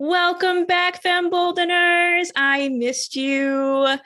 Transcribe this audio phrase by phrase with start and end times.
[0.00, 2.28] Welcome back, Femboldeners.
[2.36, 3.96] I missed you.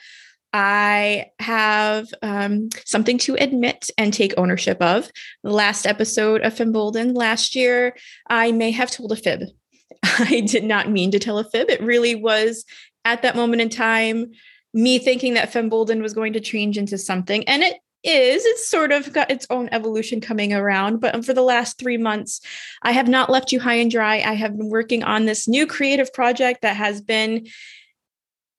[0.55, 5.11] I have um, something to admit and take ownership of.
[5.43, 7.95] The last episode of Fembolden last year,
[8.31, 9.43] I may have told a fib.
[10.03, 11.69] I did not mean to tell a fib.
[11.69, 12.65] It really was
[13.05, 14.31] at that moment in time
[14.73, 18.45] me thinking that Fembolden was going to change into something, and it is.
[18.45, 21.01] It's sort of got its own evolution coming around.
[21.01, 22.41] But um, for the last three months,
[22.83, 24.17] I have not left you high and dry.
[24.17, 27.47] I have been working on this new creative project that has been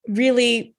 [0.07, 0.73] really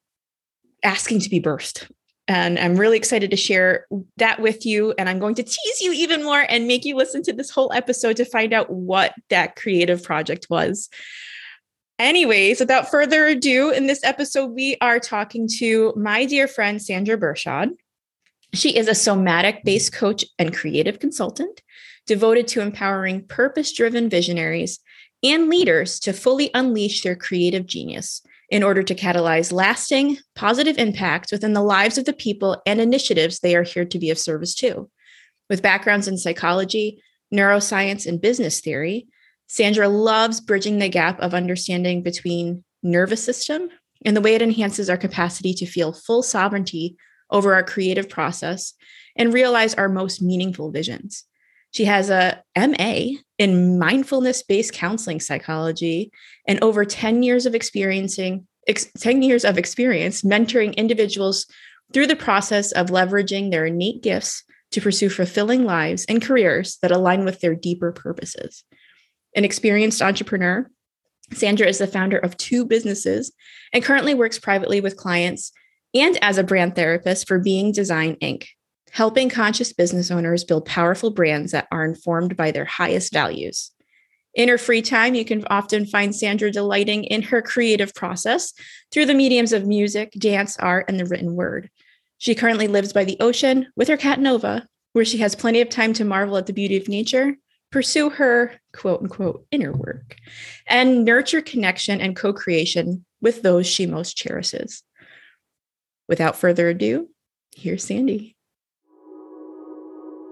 [0.83, 1.87] asking to be burst.
[2.27, 3.85] And I'm really excited to share
[4.17, 4.93] that with you.
[4.97, 7.71] And I'm going to tease you even more and make you listen to this whole
[7.73, 10.89] episode to find out what that creative project was.
[11.97, 17.17] Anyways, without further ado, in this episode, we are talking to my dear friend, Sandra
[17.17, 17.69] Bershad.
[18.53, 21.61] She is a somatic based coach and creative consultant
[22.05, 24.79] devoted to empowering purpose driven visionaries
[25.23, 31.31] and leaders to fully unleash their creative genius in order to catalyze lasting positive impacts
[31.31, 34.53] within the lives of the people and initiatives they are here to be of service
[34.53, 34.89] to.
[35.49, 37.01] With backgrounds in psychology,
[37.33, 39.07] neuroscience, and business theory,
[39.47, 43.69] Sandra loves bridging the gap of understanding between nervous system
[44.03, 46.95] and the way it enhances our capacity to feel full sovereignty
[47.29, 48.73] over our creative process
[49.15, 51.23] and realize our most meaningful visions.
[51.71, 56.11] She has a MA in mindfulness based counseling psychology
[56.47, 61.45] and over 10 years of experiencing ex- 10 years of experience mentoring individuals
[61.93, 66.91] through the process of leveraging their innate gifts to pursue fulfilling lives and careers that
[66.91, 68.63] align with their deeper purposes.
[69.35, 70.69] An experienced entrepreneur,
[71.33, 73.33] Sandra is the founder of two businesses
[73.73, 75.51] and currently works privately with clients
[75.95, 78.47] and as a brand therapist for Being Design Inc.,
[78.91, 83.71] helping conscious business owners build powerful brands that are informed by their highest values.
[84.33, 88.53] In her free time, you can often find Sandra delighting in her creative process
[88.91, 91.69] through the mediums of music, dance, art, and the written word.
[92.17, 95.69] She currently lives by the ocean with her cat Nova, where she has plenty of
[95.69, 97.35] time to marvel at the beauty of nature,
[97.71, 100.17] pursue her quote unquote inner work,
[100.67, 104.83] and nurture connection and co creation with those she most cherishes.
[106.07, 107.09] Without further ado,
[107.55, 108.35] here's Sandy.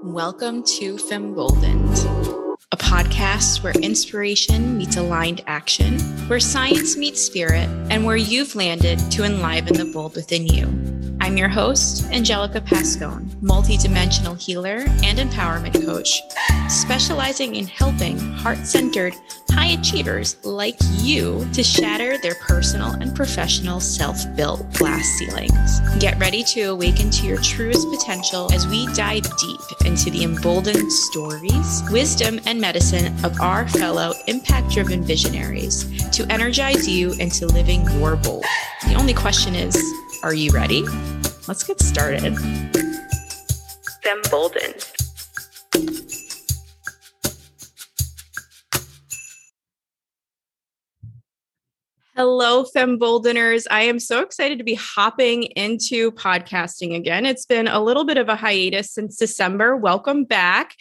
[0.03, 8.06] Welcome to Femboldened, a podcast where inspiration meets aligned action, where science meets spirit, and
[8.06, 10.67] where you've landed to enliven the bold within you.
[11.33, 16.21] I'm your host, Angelica Pascone, multidimensional healer and empowerment coach,
[16.69, 19.16] specializing in helping heart centered,
[19.49, 25.79] high achievers like you to shatter their personal and professional self built glass ceilings.
[25.99, 30.91] Get ready to awaken to your truest potential as we dive deep into the emboldened
[30.91, 37.89] stories, wisdom, and medicine of our fellow impact driven visionaries to energize you into living
[37.97, 38.45] your bold.
[38.88, 39.75] The only question is,
[40.23, 40.84] are you ready?
[41.50, 42.34] Let's get started.
[44.01, 44.89] Femboldened.
[52.16, 53.66] Hello, Femboldeners.
[53.69, 57.25] I am so excited to be hopping into podcasting again.
[57.25, 59.75] It's been a little bit of a hiatus since December.
[59.75, 60.73] Welcome back.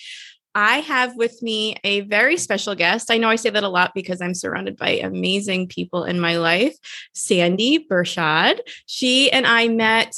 [0.54, 3.10] I have with me a very special guest.
[3.10, 6.36] I know I say that a lot because I'm surrounded by amazing people in my
[6.36, 6.76] life.
[7.14, 8.60] Sandy Bershad.
[8.86, 10.14] She and I met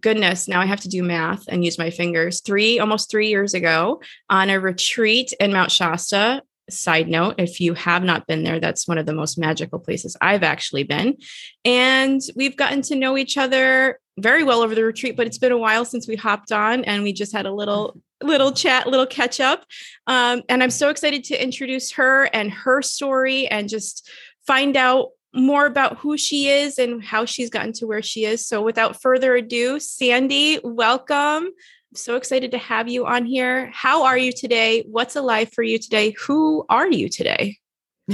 [0.00, 2.40] goodness, now I have to do math and use my fingers.
[2.40, 4.00] Three, almost three years ago,
[4.30, 6.42] on a retreat in Mount Shasta.
[6.70, 10.16] Side note, if you have not been there, that's one of the most magical places
[10.20, 11.16] I've actually been.
[11.64, 15.52] And we've gotten to know each other very well over the retreat, but it's been
[15.52, 19.06] a while since we hopped on and we just had a little little chat, little
[19.06, 19.64] catch up.
[20.06, 24.08] Um, and I'm so excited to introduce her and her story and just
[24.46, 28.46] find out more about who she is and how she's gotten to where she is.
[28.46, 31.46] So without further ado, Sandy, welcome.
[31.46, 33.70] I'm so excited to have you on here.
[33.72, 34.84] How are you today?
[34.86, 36.14] What's alive for you today?
[36.26, 37.58] Who are you today?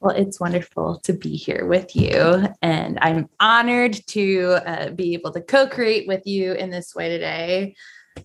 [0.00, 2.46] well, it's wonderful to be here with you.
[2.62, 7.08] And I'm honored to uh, be able to co create with you in this way
[7.08, 7.74] today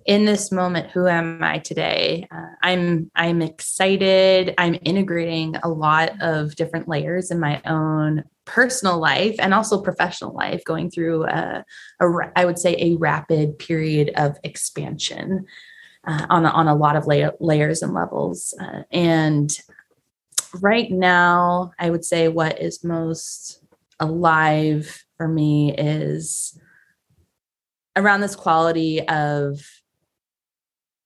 [0.05, 2.27] in this moment who am i today?
[2.31, 4.53] Uh, i'm i'm excited.
[4.57, 10.33] I'm integrating a lot of different layers in my own personal life and also professional
[10.33, 11.63] life going through a,
[11.99, 12.05] a
[12.35, 15.45] I would say a rapid period of expansion
[16.07, 18.53] uh, on, on a lot of la- layers and levels.
[18.59, 19.55] Uh, and
[20.59, 23.63] right now i would say what is most
[24.01, 26.59] alive for me is
[27.95, 29.61] around this quality of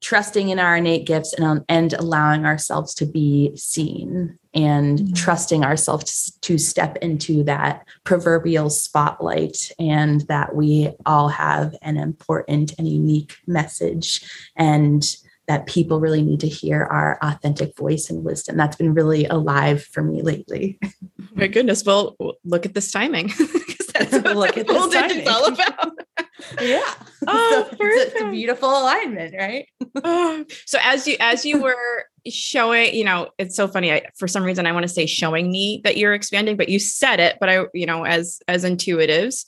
[0.06, 5.14] trusting in our innate gifts and, um, and allowing ourselves to be seen and mm-hmm.
[5.14, 12.72] trusting ourselves to step into that proverbial spotlight and that we all have an important
[12.78, 14.22] and unique message
[14.56, 15.18] and
[15.48, 18.58] that people really need to hear our authentic voice and wisdom.
[18.58, 20.78] That's been really alive for me lately.
[21.34, 21.84] my goodness.
[21.84, 23.34] Well, look at this timing.
[23.98, 25.92] that's what look at this all about.
[26.62, 26.94] yeah.
[27.28, 29.68] Oh, so it's, it's, a beautiful alignment, right?
[30.04, 33.92] oh, so as you as you were showing, you know, it's so funny.
[33.92, 36.78] I, for some reason, I want to say showing me that you're expanding, but you
[36.78, 37.38] said it.
[37.40, 39.46] But I, you know, as as intuitives,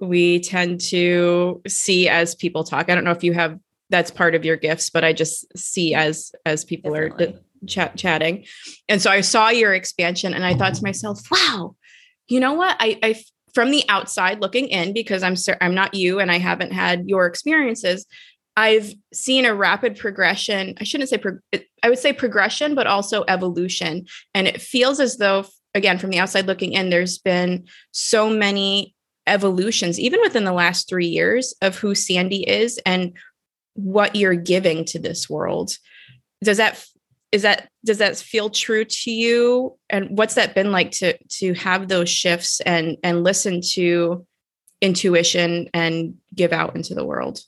[0.00, 2.90] we tend to see as people talk.
[2.90, 3.60] I don't know if you have
[3.90, 7.26] that's part of your gifts, but I just see as as people Definitely.
[7.26, 8.44] are chat chatting,
[8.88, 11.76] and so I saw your expansion, and I thought to myself, wow.
[12.26, 12.76] You know what?
[12.80, 13.22] I, I
[13.54, 17.26] from the outside looking in because I'm I'm not you and I haven't had your
[17.26, 18.06] experiences.
[18.56, 20.74] I've seen a rapid progression.
[20.80, 21.38] I shouldn't say pro-
[21.82, 24.06] I would say progression, but also evolution.
[24.32, 28.94] And it feels as though, again, from the outside looking in, there's been so many
[29.26, 33.16] evolutions, even within the last three years, of who Sandy is and
[33.74, 35.76] what you're giving to this world.
[36.42, 36.84] Does that
[37.34, 39.76] is that does that feel true to you?
[39.90, 44.24] And what's that been like to to have those shifts and and listen to
[44.80, 47.40] intuition and give out into the world?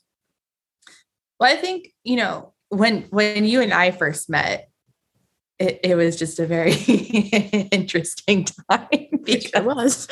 [1.39, 4.69] Well i think you know when when you and i first met
[5.59, 6.73] it, it was just a very
[7.71, 8.87] interesting time
[9.23, 10.07] because it was.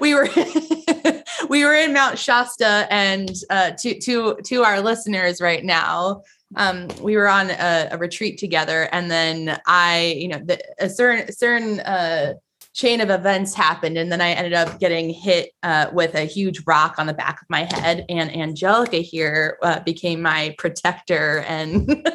[0.00, 0.28] we were
[1.48, 6.22] we were in mount shasta and uh, to to to our listeners right now
[6.56, 10.88] um, we were on a, a, retreat together, and then I, you know, the, a
[10.88, 12.34] certain certain uh,
[12.74, 16.62] chain of events happened, and then I ended up getting hit uh, with a huge
[16.66, 18.06] rock on the back of my head.
[18.08, 21.86] And Angelica here uh, became my protector and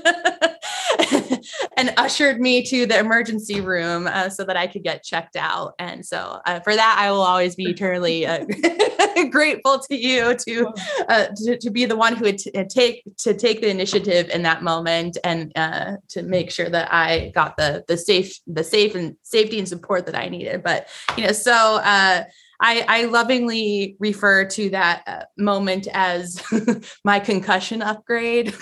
[1.77, 5.73] and ushered me to the emergency room uh, so that I could get checked out.
[5.79, 8.45] And so uh, for that, I will always be eternally uh,
[9.31, 10.73] grateful to you to,
[11.09, 14.29] uh, to, to be the one who would t- uh, take to take the initiative
[14.29, 18.63] in that moment and uh, to make sure that I got the the safe the
[18.63, 20.63] safe and safety and support that I needed.
[20.63, 20.87] But
[21.17, 21.81] you know, so.
[22.61, 26.41] I, I, lovingly refer to that moment as
[27.03, 28.53] my concussion upgrade.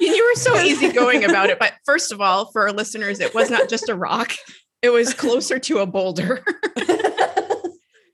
[0.00, 1.58] You were so easygoing about it.
[1.58, 4.32] But first of all, for our listeners, it was not just a rock;
[4.82, 6.44] it was closer to a boulder.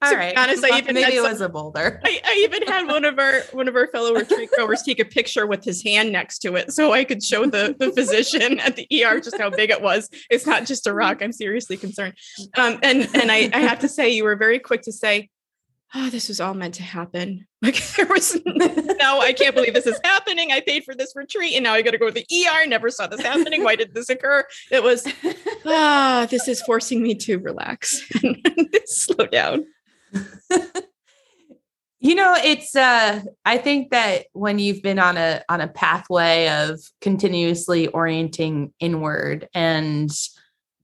[0.02, 0.36] All right.
[0.36, 2.00] Honestly, I even maybe it was a boulder.
[2.04, 5.04] I, I, even had one of our one of our fellow retreat goers take a
[5.04, 8.74] picture with his hand next to it, so I could show the the physician at
[8.74, 10.10] the ER just how big it was.
[10.28, 11.22] It's not just a rock.
[11.22, 12.14] I'm seriously concerned.
[12.56, 15.30] Um, and and I, I have to say, you were very quick to say,
[15.94, 17.46] oh, this was all meant to happen.
[17.62, 20.50] Like there was no, I can't believe this is happening.
[20.50, 22.66] I paid for this retreat and now I got to go to the ER.
[22.66, 23.62] never saw this happening.
[23.62, 24.44] Why did this occur?
[24.72, 25.06] It was,
[25.64, 28.44] ah, this is forcing me to relax and
[28.84, 29.64] slow down.
[32.00, 36.48] you know, it's uh I think that when you've been on a on a pathway
[36.48, 40.10] of continuously orienting inward and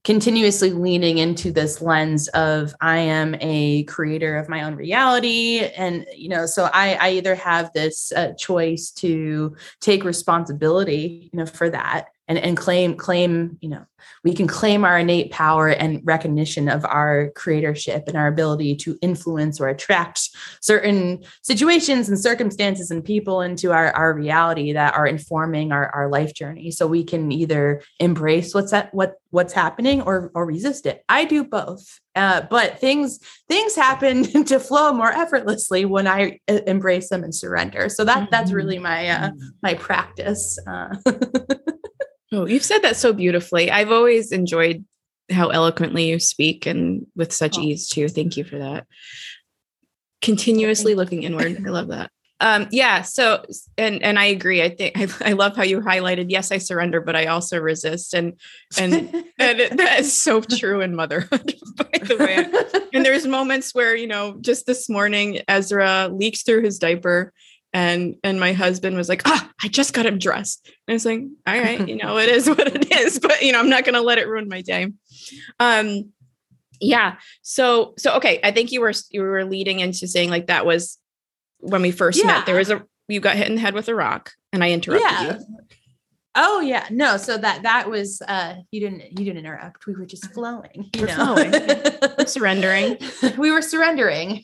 [0.03, 5.59] continuously leaning into this lens of i am a creator of my own reality.
[5.59, 11.37] And you know so i i either have this uh, choice to take responsibility you
[11.37, 13.85] know for that and, and claim claim you know
[14.23, 18.97] we can claim our innate power and recognition of our creatorship and our ability to
[19.01, 20.29] influence or attract
[20.61, 26.09] certain situations and circumstances and people into our, our reality that are informing our, our
[26.09, 30.85] life journey so we can either embrace what's that what what's happening or or resist
[30.85, 36.39] it i do both uh, but things things happen to flow more effortlessly when i
[36.47, 39.47] uh, embrace them and surrender so that that's really my uh, mm-hmm.
[39.61, 40.95] my practice uh.
[42.31, 43.71] Oh, you've said that so beautifully.
[43.71, 44.85] I've always enjoyed
[45.31, 47.61] how eloquently you speak and with such oh.
[47.61, 48.07] ease too.
[48.07, 48.85] Thank you for that.
[50.21, 51.57] Continuously looking inward.
[51.65, 52.11] I love that.
[52.41, 53.01] Um, yeah.
[53.01, 53.43] So,
[53.77, 54.61] and and I agree.
[54.61, 56.27] I think I, I love how you highlighted.
[56.29, 58.39] Yes, I surrender, but I also resist, and
[58.79, 58.93] and
[59.37, 61.55] and it, that is so true in motherhood.
[61.75, 66.63] By the way, and there's moments where you know, just this morning, Ezra leaks through
[66.63, 67.33] his diaper,
[67.73, 71.21] and and my husband was like ah i just got him dressed and it's like
[71.45, 73.93] all right you know it is what it is but you know i'm not going
[73.93, 74.87] to let it ruin my day
[75.59, 76.11] um
[76.79, 80.65] yeah so so okay i think you were you were leading into saying like that
[80.65, 80.97] was
[81.59, 82.25] when we first yeah.
[82.25, 84.71] met there was a you got hit in the head with a rock and i
[84.71, 85.37] interrupted yeah.
[85.37, 85.45] you
[86.41, 87.17] Oh yeah, no.
[87.17, 89.85] So that that was uh you didn't you didn't interrupt.
[89.85, 90.89] We were just flowing.
[90.95, 91.35] You We're know?
[91.35, 92.27] flowing.
[92.27, 92.97] surrendering.
[93.37, 94.41] we were surrendering,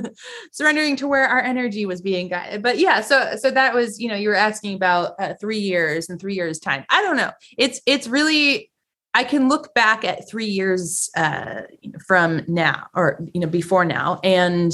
[0.52, 2.62] surrendering to where our energy was being guided.
[2.62, 6.10] But yeah, so so that was you know you were asking about uh, three years
[6.10, 6.84] and three years time.
[6.90, 7.30] I don't know.
[7.56, 8.70] It's it's really
[9.14, 11.62] I can look back at three years uh,
[12.06, 14.70] from now or you know before now and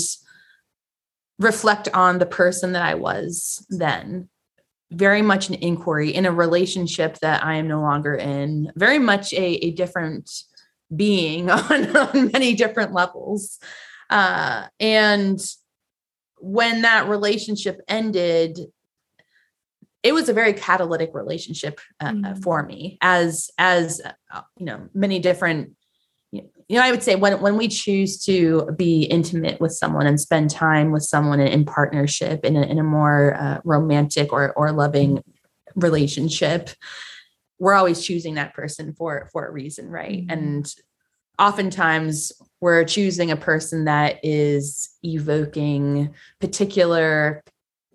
[1.39, 4.29] reflect on the person that I was then
[4.91, 9.33] very much an inquiry in a relationship that I am no longer in, very much
[9.33, 10.31] a, a different
[10.95, 13.59] being on, on many different levels.
[14.11, 15.41] Uh, and
[16.39, 18.59] when that relationship ended,
[20.03, 22.41] it was a very catalytic relationship uh, mm-hmm.
[22.41, 25.73] for me as as uh, you know many different
[26.69, 30.21] you know, I would say when when we choose to be intimate with someone and
[30.21, 34.53] spend time with someone in, in partnership in a, in a more uh, romantic or
[34.55, 35.23] or loving
[35.75, 36.71] relationship,
[37.59, 40.27] we're always choosing that person for for a reason, right?
[40.27, 40.31] Mm-hmm.
[40.31, 40.75] And
[41.39, 47.43] oftentimes we're choosing a person that is evoking particular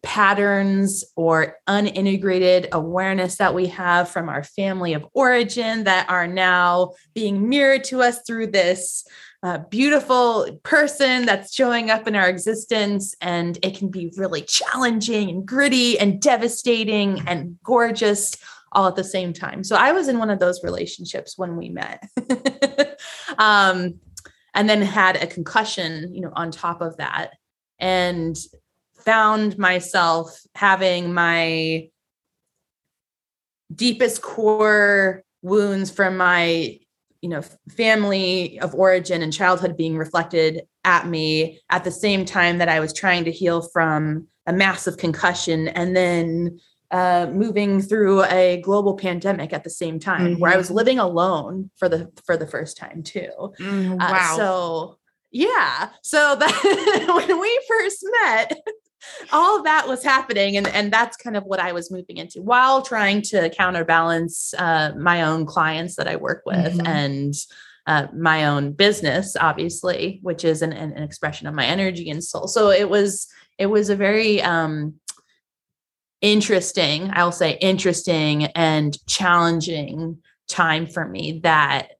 [0.01, 6.91] patterns or unintegrated awareness that we have from our family of origin that are now
[7.13, 9.05] being mirrored to us through this
[9.41, 13.15] uh, beautiful person that's showing up in our existence.
[13.21, 18.35] And it can be really challenging and gritty and devastating and gorgeous
[18.71, 19.63] all at the same time.
[19.63, 22.03] So I was in one of those relationships when we met.
[23.37, 23.99] um,
[24.53, 27.33] and then had a concussion, you know, on top of that.
[27.79, 28.35] And
[29.05, 31.89] found myself having my
[33.73, 36.77] deepest core wounds from my
[37.21, 37.41] you know
[37.75, 42.79] family of origin and childhood being reflected at me at the same time that i
[42.79, 46.59] was trying to heal from a massive concussion and then
[46.91, 50.39] uh, moving through a global pandemic at the same time mm-hmm.
[50.39, 50.77] where i was mm-hmm.
[50.77, 53.29] living alone for the for the first time too
[53.59, 54.97] mm, wow uh, so
[55.31, 58.57] yeah so that when we first met
[59.31, 62.41] all of that was happening and, and that's kind of what i was moving into
[62.41, 66.87] while trying to counterbalance uh, my own clients that i work with mm-hmm.
[66.87, 67.33] and
[67.87, 72.47] uh, my own business obviously which is an, an, expression of my energy and soul
[72.47, 74.95] so it was it was a very um,
[76.21, 81.91] interesting i'll say interesting and challenging time for me that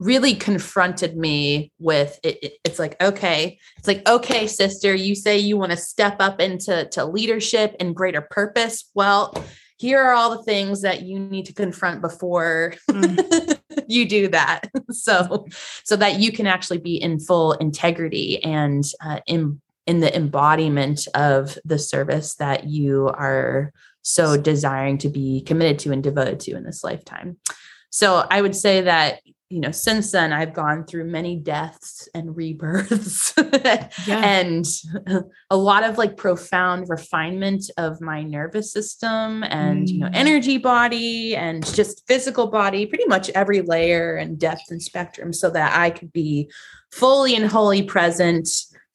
[0.00, 5.36] really confronted me with it, it, it's like okay it's like okay sister you say
[5.36, 8.90] you want to step up into to leadership and greater purpose.
[8.94, 9.34] Well
[9.78, 13.58] here are all the things that you need to confront before mm.
[13.88, 14.70] you do that.
[14.90, 15.46] So
[15.84, 21.06] so that you can actually be in full integrity and uh, in in the embodiment
[21.14, 26.56] of the service that you are so desiring to be committed to and devoted to
[26.56, 27.36] in this lifetime.
[27.90, 32.36] So i would say that you know, since then I've gone through many deaths and
[32.36, 33.32] rebirths
[33.64, 33.88] yeah.
[34.06, 34.66] and
[35.50, 39.90] a lot of like profound refinement of my nervous system and, mm.
[39.90, 40.14] you know, mm.
[40.14, 45.48] energy body and just physical body, pretty much every layer and depth and spectrum so
[45.48, 46.50] that I could be
[46.90, 48.48] fully and wholly present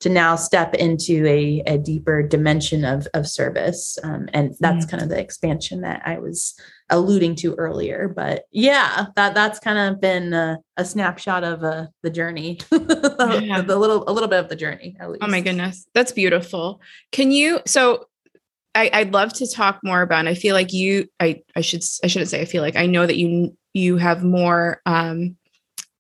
[0.04, 3.98] to now step into a, a deeper dimension of, of service.
[4.04, 4.92] Um, and that's mm.
[4.92, 8.12] kind of the expansion that I was alluding to earlier.
[8.14, 13.62] But yeah, that that's kind of been a, a snapshot of uh, the journey, yeah.
[13.62, 14.98] the little a little bit of the journey.
[15.00, 16.82] Oh my goodness, that's beautiful.
[17.14, 17.62] Can you?
[17.66, 18.10] So
[18.76, 20.28] I, would love to talk more about.
[20.28, 21.08] I feel like you.
[21.18, 22.42] I I should I shouldn't say.
[22.42, 25.38] I feel like I know that you you have more um,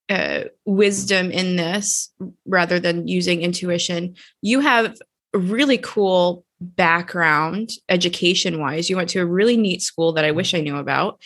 [0.09, 2.11] uh, wisdom in this
[2.45, 4.15] rather than using intuition.
[4.41, 4.97] You have
[5.33, 8.89] a really cool background education wise.
[8.89, 11.21] You went to a really neat school that I wish I knew about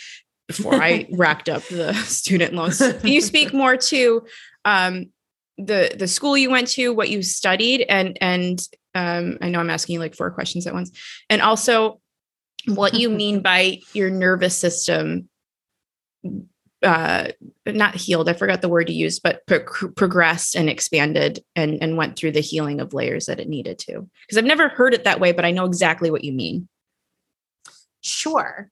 [0.48, 2.80] before I racked up the student loans.
[2.80, 4.26] Can you speak more to
[4.66, 5.08] um,
[5.58, 8.60] the the school you went to, what you studied, and and
[8.96, 10.92] um, I know I'm asking you like four questions at once,
[11.30, 12.00] and also
[12.66, 15.30] what you mean by your nervous system
[16.84, 17.28] uh
[17.66, 21.98] not healed i forgot the word you used but pro- progressed and expanded and and
[21.98, 24.08] went through the healing of layers that it needed to.
[24.22, 26.68] Because i've never heard it that way but i know exactly what you mean.
[28.02, 28.70] Sure.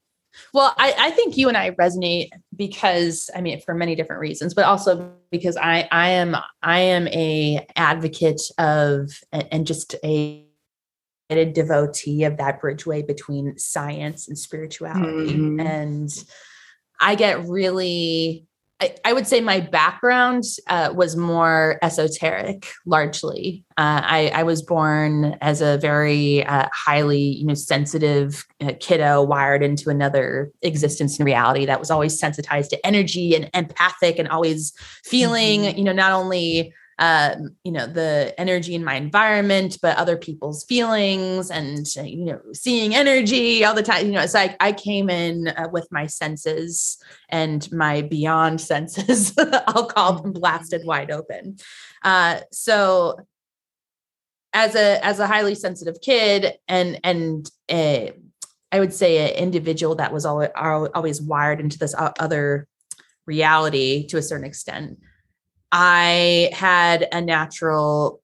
[0.52, 4.54] Well I, I think you and i resonate because i mean for many different reasons
[4.54, 10.46] but also because i i am i am a advocate of and just a
[11.30, 15.60] a devotee of that bridgeway between science and spirituality mm-hmm.
[15.60, 16.24] and
[17.00, 18.46] I get really
[18.78, 23.64] I, I, would say my background uh, was more esoteric, largely.
[23.78, 29.22] Uh, I, I, was born as a very uh, highly, you know, sensitive uh, kiddo,
[29.22, 34.28] wired into another existence and reality that was always sensitized to energy and empathic, and
[34.28, 34.74] always
[35.04, 35.78] feeling, mm-hmm.
[35.78, 40.64] you know, not only um, you know the energy in my environment but other people's
[40.64, 45.10] feelings and you know seeing energy all the time you know it's like i came
[45.10, 46.98] in uh, with my senses
[47.28, 49.34] and my beyond senses.
[49.38, 51.56] I'll call them blasted wide open.
[52.02, 53.20] Uh, so
[54.52, 58.12] as a as a highly sensitive kid and and a,
[58.72, 62.66] I would say an individual that was always, always wired into this other
[63.26, 64.98] reality to a certain extent
[65.72, 68.20] I had a natural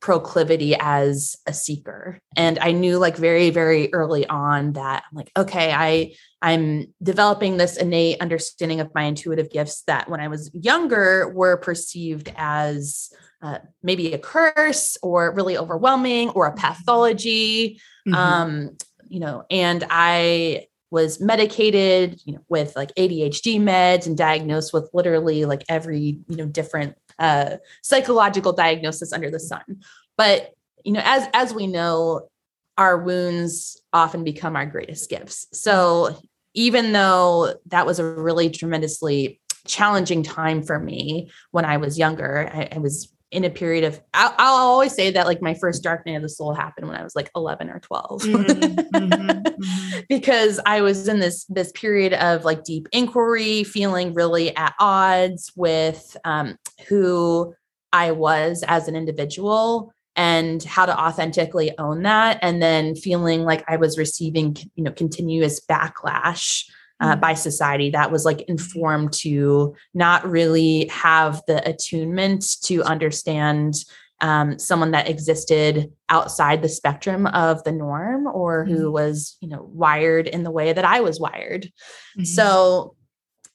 [0.00, 5.30] proclivity as a seeker and i knew like very very early on that i'm like
[5.36, 10.52] okay i i'm developing this innate understanding of my intuitive gifts that when i was
[10.54, 13.10] younger were perceived as
[13.42, 16.60] uh, maybe a curse or really overwhelming or a mm-hmm.
[16.60, 18.14] pathology mm-hmm.
[18.14, 18.76] um
[19.08, 24.88] you know and i was medicated you know with like adhd meds and diagnosed with
[24.94, 29.82] literally like every you know different uh, psychological diagnosis under the sun.
[30.16, 30.52] But
[30.84, 32.28] you know as as we know
[32.76, 35.48] our wounds often become our greatest gifts.
[35.52, 36.16] So
[36.54, 42.50] even though that was a really tremendously challenging time for me when i was younger
[42.50, 45.82] I, I was in a period of I'll, I'll, always say that like my first
[45.82, 49.40] dark night of the soul happened when i was like 11 or 12 mm-hmm, mm-hmm,
[49.42, 50.00] mm-hmm.
[50.08, 55.52] because i was in this this period of like deep inquiry feeling really at odds
[55.56, 56.56] with um,
[56.88, 57.54] who
[57.92, 63.62] i was as an individual and how to authentically own that and then feeling like
[63.68, 66.64] i was receiving you know continuous backlash
[67.00, 67.20] uh, mm-hmm.
[67.20, 73.74] by society that was like informed to not really have the attunement to understand
[74.20, 78.92] um, someone that existed outside the spectrum of the norm or who mm-hmm.
[78.92, 82.24] was you know wired in the way that i was wired mm-hmm.
[82.24, 82.96] so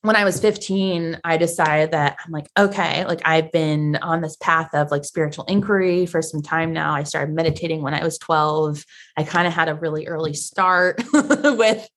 [0.04, 4.36] when I was 15, I decided that I'm like, okay, like I've been on this
[4.36, 6.94] path of like spiritual inquiry for some time now.
[6.94, 8.84] I started meditating when I was 12.
[9.16, 11.88] I kind of had a really early start with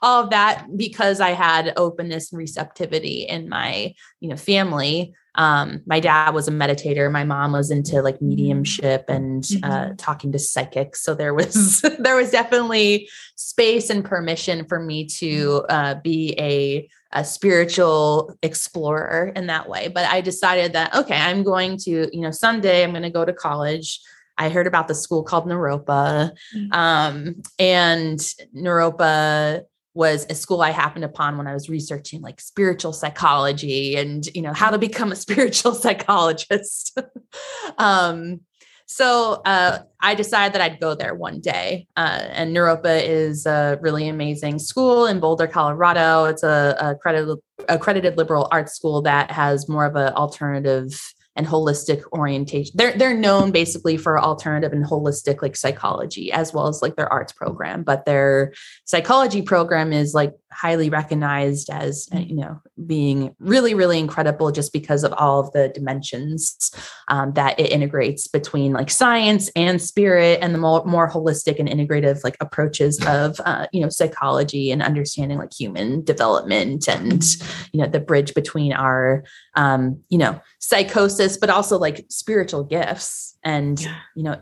[0.00, 5.14] all of that because I had openness and receptivity in my, you know, family.
[5.34, 7.10] Um, my dad was a meditator.
[7.10, 9.94] My mom was into like mediumship and uh, mm-hmm.
[9.96, 11.02] talking to psychics.
[11.02, 16.88] So there was there was definitely space and permission for me to uh, be a
[17.12, 19.88] a spiritual explorer in that way.
[19.88, 23.24] But I decided that, okay, I'm going to, you know, someday I'm going to go
[23.24, 24.00] to college.
[24.38, 26.32] I heard about the school called Naropa.
[26.54, 26.72] Mm-hmm.
[26.72, 28.18] Um, and
[28.56, 29.62] Naropa
[29.94, 34.42] was a school I happened upon when I was researching like spiritual psychology and, you
[34.42, 36.98] know, how to become a spiritual psychologist.
[37.78, 38.40] um,
[38.86, 41.86] so uh, I decided that I'd go there one day.
[41.96, 46.24] Uh, and Naropa is a really amazing school in Boulder, Colorado.
[46.24, 51.46] It's a, a accredited, accredited liberal arts school that has more of an alternative and
[51.46, 52.72] holistic orientation.
[52.74, 57.10] They're they're known basically for alternative and holistic like psychology as well as like their
[57.12, 58.52] arts program, but their
[58.84, 64.72] psychology program is like highly recognized as uh, you know being really really incredible just
[64.72, 66.72] because of all of the dimensions
[67.08, 71.68] um, that it integrates between like science and spirit and the more, more holistic and
[71.68, 77.24] integrative like approaches of uh, you know psychology and understanding like human development and
[77.72, 83.36] you know the bridge between our um, you know psychosis but also like spiritual gifts
[83.44, 83.80] and
[84.16, 84.40] you know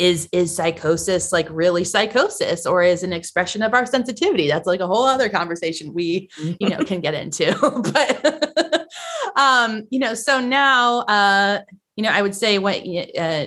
[0.00, 4.48] is is psychosis like really psychosis or is an expression of our sensitivity?
[4.48, 7.54] That's like a whole other conversation we you know can get into
[7.92, 8.88] but
[9.36, 11.60] um you know so now uh
[11.96, 13.44] you know i would say what uh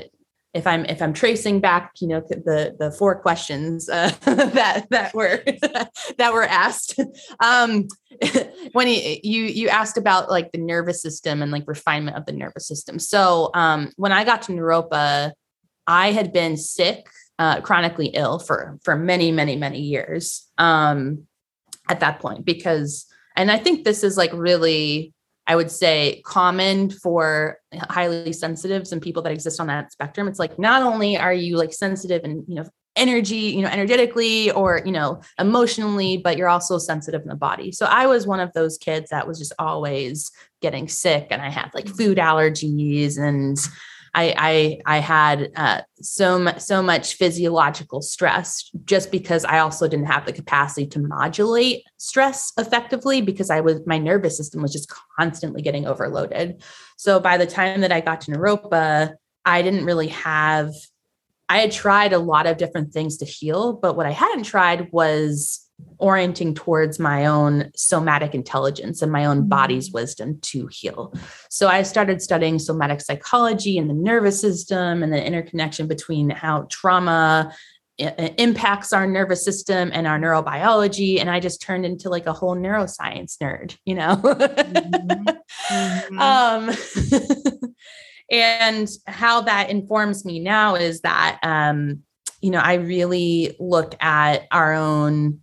[0.54, 5.14] if i'm if i'm tracing back you know the the four questions uh, that that
[5.16, 5.44] were
[6.18, 7.00] that were asked
[7.40, 7.88] um
[8.74, 12.68] when you, you asked about like the nervous system and like refinement of the nervous
[12.68, 13.00] system.
[13.00, 15.34] So um when i got to naropa
[15.88, 17.08] I had been sick,
[17.40, 21.28] uh, chronically ill for for many, many, many years um,
[21.90, 25.14] at that point because, and I think this is like really,
[25.48, 27.58] I would say, common for
[27.90, 30.28] highly sensitives and people that exist on that spectrum.
[30.28, 32.66] It's like not only are you like sensitive and you know
[32.96, 37.72] energy, you know, energetically or, you know, emotionally, but you're also sensitive in the body.
[37.72, 41.50] So I was one of those kids that was just always getting sick and I
[41.50, 43.58] had like food allergies and
[44.14, 50.06] I I, I had uh, so so much physiological stress just because I also didn't
[50.06, 54.92] have the capacity to modulate stress effectively because I was my nervous system was just
[55.18, 56.64] constantly getting overloaded.
[56.98, 60.74] So by the time that I got to Naropa, I didn't really have.
[61.50, 64.92] I had tried a lot of different things to heal, but what I hadn't tried
[64.92, 65.63] was
[65.98, 69.50] orienting towards my own somatic intelligence and my own mm-hmm.
[69.50, 71.14] body's wisdom to heal.
[71.50, 76.68] So I started studying somatic psychology and the nervous system and the interconnection between how
[76.70, 77.54] trauma
[78.00, 82.56] impacts our nervous system and our neurobiology and i just turned into like a whole
[82.56, 85.30] neuroscience nerd you know mm-hmm.
[85.70, 86.20] Mm-hmm.
[86.20, 87.72] um
[88.32, 92.02] and how that informs me now is that um
[92.42, 95.40] you know i really look at our own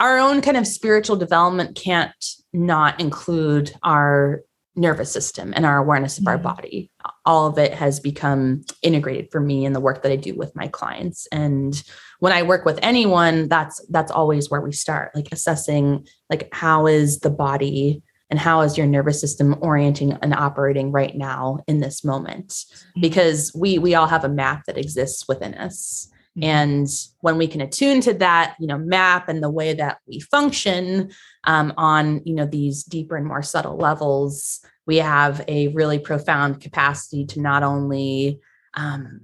[0.00, 2.12] our own kind of spiritual development can't
[2.52, 4.42] not include our
[4.78, 6.28] nervous system and our awareness of mm-hmm.
[6.28, 6.90] our body.
[7.26, 10.54] All of it has become integrated for me in the work that I do with
[10.54, 11.26] my clients.
[11.32, 11.82] And
[12.20, 16.86] when I work with anyone, that's that's always where we start, like assessing like how
[16.86, 21.80] is the body and how is your nervous system orienting and operating right now in
[21.80, 22.48] this moment?
[22.48, 23.00] Mm-hmm.
[23.00, 26.08] Because we we all have a map that exists within us.
[26.38, 26.44] Mm-hmm.
[26.44, 26.88] And
[27.20, 31.10] when we can attune to that, you know, map and the way that we function
[31.44, 36.60] um, on, you know, these deeper and more subtle levels, we have a really profound
[36.60, 38.40] capacity to not only
[38.74, 39.22] um,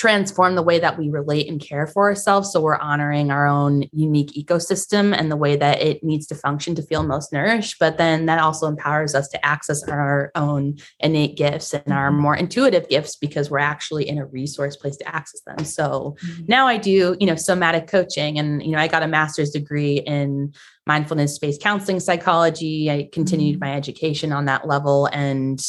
[0.00, 2.50] transform the way that we relate and care for ourselves.
[2.50, 6.74] So we're honoring our own unique ecosystem and the way that it needs to function
[6.76, 7.76] to feel most nourished.
[7.78, 12.22] But then that also empowers us to access our own innate gifts and our mm-hmm.
[12.22, 15.66] more intuitive gifts because we're actually in a resource place to access them.
[15.66, 16.44] So mm-hmm.
[16.48, 19.98] now I do, you know, somatic coaching and, you know, I got a master's degree
[19.98, 20.54] in
[20.86, 22.90] mindfulness based counseling psychology.
[22.90, 23.68] I continued mm-hmm.
[23.68, 25.60] my education on that level and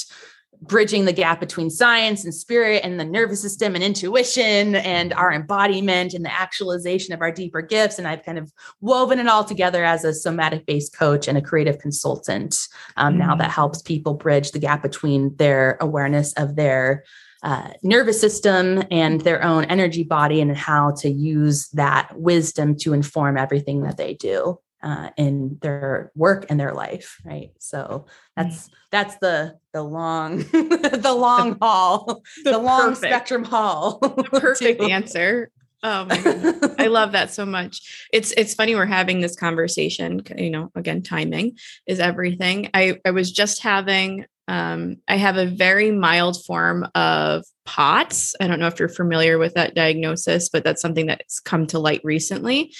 [0.62, 5.34] bridging the gap between science and spirit and the nervous system and intuition and our
[5.34, 7.98] embodiment and the actualization of our deeper gifts.
[7.98, 11.42] And I've kind of woven it all together as a somatic based coach and a
[11.42, 12.58] creative consultant
[12.96, 13.28] um, mm-hmm.
[13.28, 17.04] now that helps people bridge the gap between their awareness of their
[17.44, 22.94] uh, nervous system and their own energy body and how to use that wisdom to
[22.94, 27.52] inform everything that they do uh, in their work and their life right?
[27.60, 34.82] So that's that's the the long the long haul the, the long spectrum haul perfect
[34.82, 35.44] answer.
[35.44, 35.58] Goodness.
[36.78, 38.08] i love that so much.
[38.14, 42.70] It's it's funny we're having this conversation you know again timing is everything.
[42.74, 48.36] I i was just having um, I have a very mild form of POTS.
[48.42, 51.80] I don't know if you're familiar with that diagnosis, but that's something that's come to
[51.80, 52.74] light recently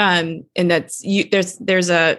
[0.00, 2.18] um, and that's you there's there's a,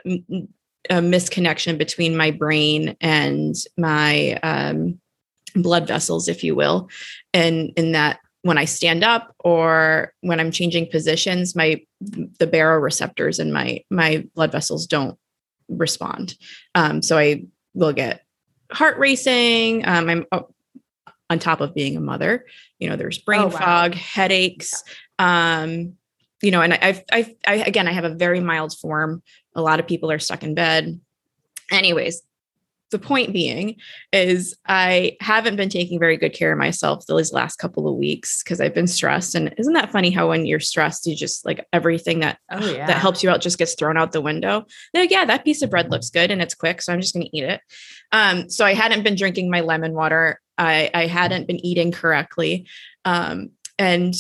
[0.89, 4.99] a misconnection between my brain and my um,
[5.55, 6.89] blood vessels if you will
[7.33, 13.39] and in that when i stand up or when i'm changing positions my the baroreceptors
[13.39, 15.17] in my my blood vessels don't
[15.67, 16.35] respond
[16.75, 18.23] um, so i will get
[18.71, 20.47] heart racing um, i'm oh,
[21.31, 22.45] on top of being a mother
[22.77, 23.57] you know there's brain oh, wow.
[23.57, 24.83] fog headaches
[25.17, 25.95] um,
[26.41, 29.21] you know, and I've, I've, I, again, I have a very mild form.
[29.56, 30.99] A lot of people are stuck in bed.
[31.71, 32.21] Anyways,
[32.91, 33.77] the point being
[34.12, 38.43] is I haven't been taking very good care of myself these last couple of weeks
[38.43, 39.34] because I've been stressed.
[39.34, 42.88] And isn't that funny how when you're stressed, you just like everything that oh, yeah.
[42.88, 44.65] that helps you out just gets thrown out the window.
[44.93, 47.25] Like, yeah, that piece of bread looks good and it's quick, so I'm just going
[47.25, 47.62] to eat it.
[48.12, 50.41] Um, so I hadn't been drinking my lemon water.
[50.58, 52.67] I, I hadn't been eating correctly.
[53.06, 54.13] Um, and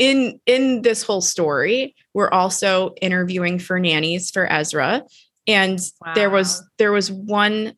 [0.00, 5.02] in in this whole story we're also interviewing for nannies for ezra
[5.46, 6.14] and wow.
[6.14, 7.74] there was there was one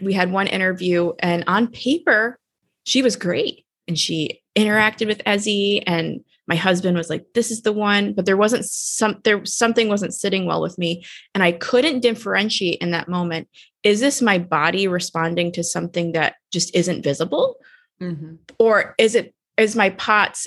[0.00, 2.38] we had one interview and on paper
[2.84, 7.62] she was great and she interacted with ezzy and my husband was like this is
[7.62, 11.50] the one but there wasn't some there something wasn't sitting well with me and i
[11.50, 13.48] couldn't differentiate in that moment
[13.82, 17.56] is this my body responding to something that just isn't visible
[18.00, 18.36] mm-hmm.
[18.60, 20.46] or is it is my pots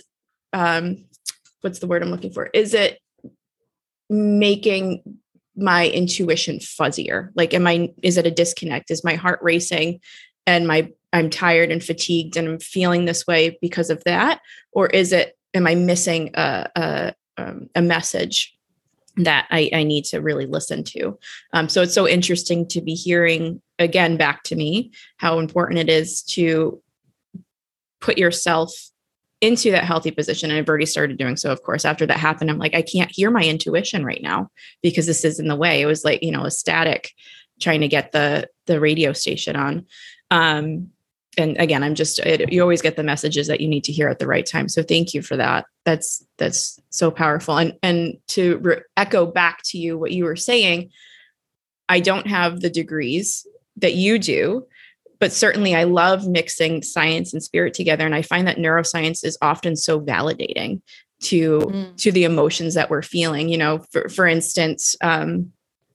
[0.54, 1.06] um
[1.62, 2.50] what's the word I'm looking for?
[2.54, 3.00] Is it
[4.10, 5.20] making
[5.56, 7.30] my intuition fuzzier?
[7.36, 8.92] Like, am I, is it a disconnect?
[8.92, 10.00] Is my heart racing
[10.48, 14.40] and my, I'm tired and fatigued and I'm feeling this way because of that?
[14.72, 18.56] Or is it, am I missing a, a, um, a message
[19.18, 21.18] that I, I, need to really listen to.
[21.54, 25.90] Um, so it's so interesting to be hearing again back to me how important it
[25.90, 26.82] is to
[28.00, 28.74] put yourself
[29.42, 30.50] into that healthy position.
[30.50, 31.86] And I've already started doing so, of course.
[31.86, 34.50] After that happened, I'm like, I can't hear my intuition right now
[34.84, 35.82] because this is in the way.
[35.82, 37.14] It was like, you know, a static
[37.60, 39.86] trying to get the the radio station on.
[40.32, 40.90] Um,
[41.38, 44.10] and again, I'm just it, you always get the messages that you need to hear
[44.10, 44.68] at the right time.
[44.68, 45.66] So thank you for that.
[45.86, 47.58] That's that's so powerful.
[47.58, 50.92] And and to re- echo back to you what you were saying,
[51.88, 53.48] I don't have the degrees
[53.78, 54.66] that you do,
[55.20, 58.06] but certainly I love mixing science and spirit together.
[58.06, 60.82] And I find that neuroscience is often so validating
[61.22, 61.98] to mm.
[61.98, 63.50] to the emotions that we're feeling.
[63.50, 65.52] You know, for for instance, um,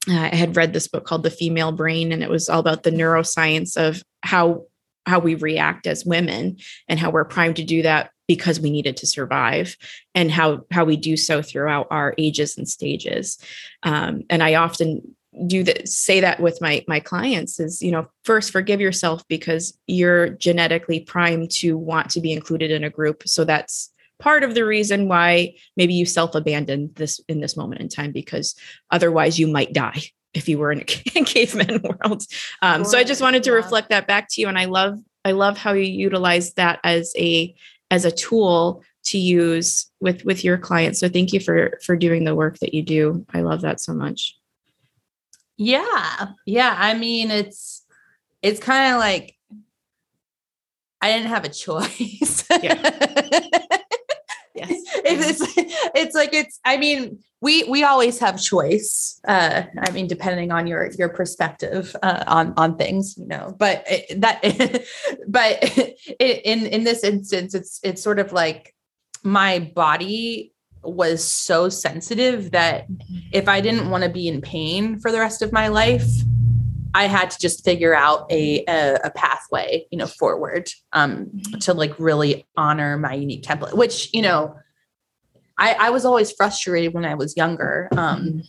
[0.08, 2.90] I had read this book called The Female Brain, and it was all about the
[2.90, 4.66] neuroscience of how
[5.06, 6.58] how we react as women
[6.88, 9.76] and how we're primed to do that because we needed to survive
[10.14, 13.38] and how how we do so throughout our ages and stages
[13.82, 15.14] um, and i often
[15.46, 19.76] do that say that with my my clients is you know first forgive yourself because
[19.86, 24.54] you're genetically primed to want to be included in a group so that's part of
[24.54, 28.54] the reason why maybe you self abandon this in this moment in time because
[28.90, 30.02] otherwise you might die
[30.34, 32.24] if you were in a caveman world.
[32.62, 32.84] Um, sure.
[32.84, 33.56] So I just wanted to yeah.
[33.56, 37.12] reflect that back to you, and I love I love how you utilize that as
[37.16, 37.54] a
[37.90, 41.00] as a tool to use with with your clients.
[41.00, 43.24] So thank you for for doing the work that you do.
[43.32, 44.36] I love that so much.
[45.56, 46.74] Yeah, yeah.
[46.76, 47.84] I mean, it's
[48.42, 49.36] it's kind of like
[51.00, 52.44] I didn't have a choice.
[52.62, 52.80] Yeah.
[54.54, 54.70] yes.
[55.04, 55.40] it's
[55.94, 59.20] it's like it's I mean, we we always have choice.
[59.28, 63.54] Uh I mean depending on your your perspective uh on on things, you know.
[63.58, 64.40] But it, that
[65.28, 68.74] but it, in in this instance it's it's sort of like
[69.22, 70.53] my body
[70.84, 72.86] was so sensitive that
[73.32, 76.06] if I didn't want to be in pain for the rest of my life,
[76.94, 81.74] I had to just figure out a a, a pathway, you know, forward um, to
[81.74, 83.74] like really honor my unique template.
[83.74, 84.56] Which you know,
[85.58, 88.42] I I was always frustrated when I was younger um,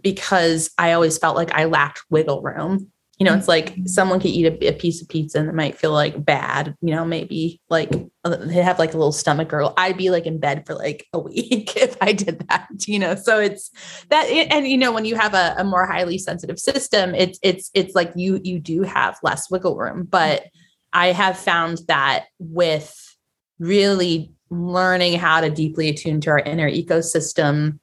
[0.00, 3.86] because I always felt like I lacked wiggle room you know, it's like mm-hmm.
[3.86, 6.92] someone could eat a, a, piece of pizza and it might feel like bad, you
[6.92, 7.92] know, maybe like
[8.24, 9.72] uh, they have like a little stomach gurgle.
[9.76, 13.14] I'd be like in bed for like a week if I did that, you know.
[13.14, 13.70] So it's
[14.10, 17.70] that, and you know, when you have a, a more highly sensitive system, it's it's
[17.72, 20.04] it's like you you do have less wiggle room.
[20.10, 20.46] But
[20.92, 23.16] I have found that with
[23.60, 27.78] really learning how to deeply attune to our inner ecosystem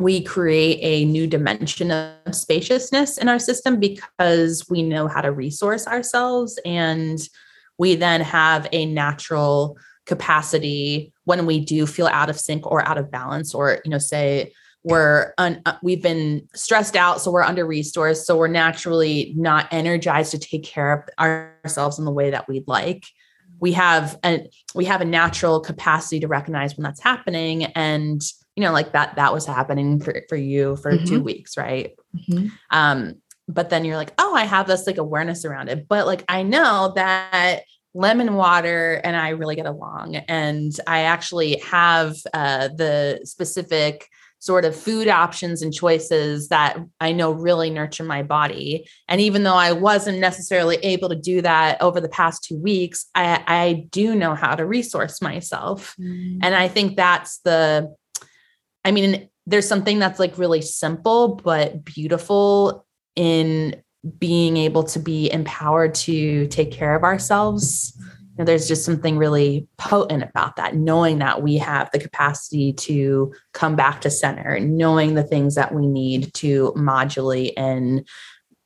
[0.00, 5.30] we create a new dimension of spaciousness in our system because we know how to
[5.30, 7.20] resource ourselves and
[7.76, 12.96] we then have a natural capacity when we do feel out of sync or out
[12.96, 14.50] of balance or you know say
[14.82, 19.68] we're un, uh, we've been stressed out so we're under resourced so we're naturally not
[19.70, 21.08] energized to take care of
[21.64, 23.04] ourselves in the way that we'd like.
[23.60, 28.22] We have a we have a natural capacity to recognize when that's happening and
[28.60, 31.06] you know, like that, that was happening for, for you for mm-hmm.
[31.06, 31.56] two weeks.
[31.56, 31.96] Right.
[32.14, 32.48] Mm-hmm.
[32.70, 33.14] Um,
[33.48, 35.88] but then you're like, oh, I have this like awareness around it.
[35.88, 37.62] But like, I know that
[37.94, 40.16] lemon water and I really get along.
[40.16, 44.08] And I actually have uh, the specific
[44.40, 48.88] sort of food options and choices that I know really nurture my body.
[49.06, 53.06] And even though I wasn't necessarily able to do that over the past two weeks,
[53.14, 55.94] I, I do know how to resource myself.
[56.00, 56.38] Mm.
[56.42, 57.94] And I think that's the
[58.84, 63.82] I mean, there's something that's like really simple but beautiful in
[64.18, 67.94] being able to be empowered to take care of ourselves.
[67.98, 72.72] You know, there's just something really potent about that, knowing that we have the capacity
[72.74, 78.06] to come back to center, knowing the things that we need to modulate and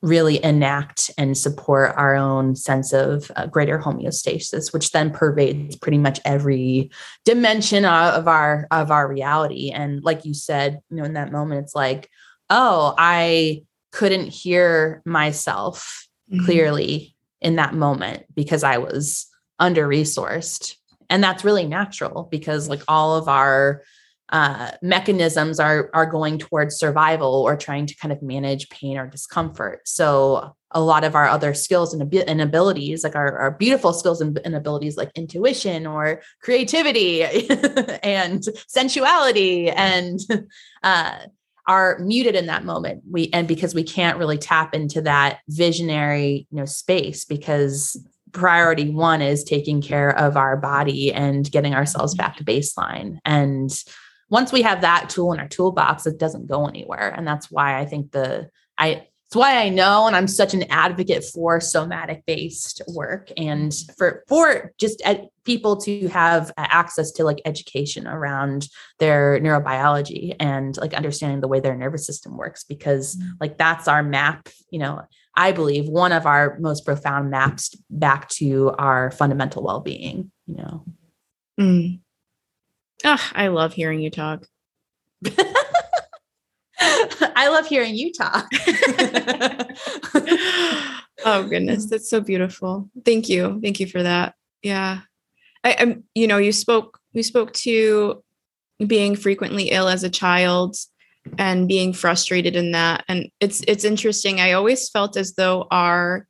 [0.05, 5.97] really enact and support our own sense of uh, greater homeostasis which then pervades pretty
[5.97, 6.91] much every
[7.23, 11.63] dimension of our of our reality and like you said you know in that moment
[11.63, 12.07] it's like
[12.51, 16.45] oh i couldn't hear myself mm-hmm.
[16.45, 19.25] clearly in that moment because i was
[19.57, 20.75] under resourced
[21.09, 23.81] and that's really natural because like all of our
[24.29, 29.07] uh, mechanisms are are going towards survival or trying to kind of manage pain or
[29.07, 29.87] discomfort.
[29.87, 34.21] So a lot of our other skills and, and abilities, like our, our beautiful skills
[34.21, 37.23] and, and abilities, like intuition or creativity
[38.03, 40.19] and sensuality, and
[40.83, 41.19] uh,
[41.67, 43.03] are muted in that moment.
[43.09, 47.95] We and because we can't really tap into that visionary, you know, space because
[48.31, 53.71] priority one is taking care of our body and getting ourselves back to baseline and
[54.29, 57.13] once we have that tool in our toolbox, it doesn't go anywhere.
[57.15, 60.63] And that's why I think the I it's why I know and I'm such an
[60.69, 67.23] advocate for somatic based work and for for just ed- people to have access to
[67.23, 68.67] like education around
[68.99, 73.31] their neurobiology and like understanding the way their nervous system works because mm.
[73.39, 75.01] like that's our map, you know,
[75.35, 80.85] I believe one of our most profound maps back to our fundamental well-being, you know.
[81.59, 81.99] Mm.
[83.03, 84.45] Oh, I love hearing you talk.
[86.79, 88.47] I love hearing you talk.
[91.25, 92.89] oh goodness, that's so beautiful.
[93.03, 93.59] Thank you.
[93.61, 94.35] Thank you for that.
[94.61, 95.01] Yeah.
[95.63, 98.23] I, am you know, you spoke we spoke to
[98.85, 100.75] being frequently ill as a child
[101.37, 103.03] and being frustrated in that.
[103.07, 104.39] And it's it's interesting.
[104.39, 106.27] I always felt as though our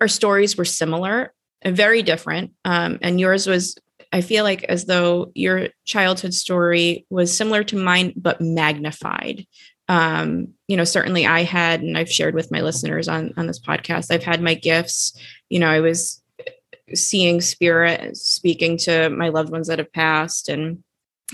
[0.00, 2.52] our stories were similar and very different.
[2.64, 3.76] Um, and yours was
[4.12, 9.46] I feel like as though your childhood story was similar to mine, but magnified.
[9.88, 13.60] Um, you know, certainly I had, and I've shared with my listeners on on this
[13.60, 15.18] podcast, I've had my gifts.
[15.48, 16.22] You know, I was
[16.94, 20.82] seeing spirit, speaking to my loved ones that have passed, and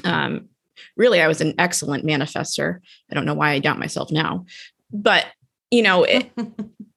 [0.04, 0.48] um,
[0.96, 2.80] really, I was an excellent manifester.
[3.10, 4.46] I don't know why I doubt myself now,
[4.90, 5.26] but
[5.70, 6.30] you know, it,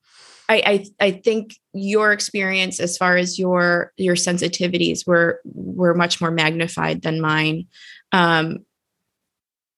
[0.50, 6.20] I, I I think your experience as far as your your sensitivities were were much
[6.20, 7.68] more magnified than mine.
[8.12, 8.66] Um,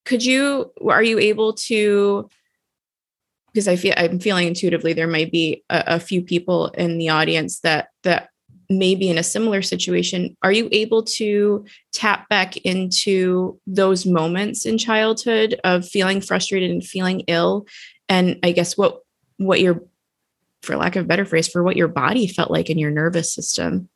[0.04, 2.28] could you are you able to
[3.52, 7.10] because I feel I'm feeling intuitively there might be a, a few people in the
[7.10, 8.30] audience that that
[8.70, 10.34] may be in a similar situation.
[10.42, 16.82] Are you able to tap back into those moments in childhood of feeling frustrated and
[16.82, 17.66] feeling ill?
[18.08, 19.00] And I guess what
[19.36, 19.82] what your
[20.62, 23.34] for lack of a better phrase, for what your body felt like in your nervous
[23.34, 23.88] system.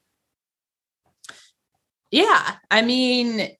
[2.11, 2.57] Yeah.
[2.71, 3.51] I mean,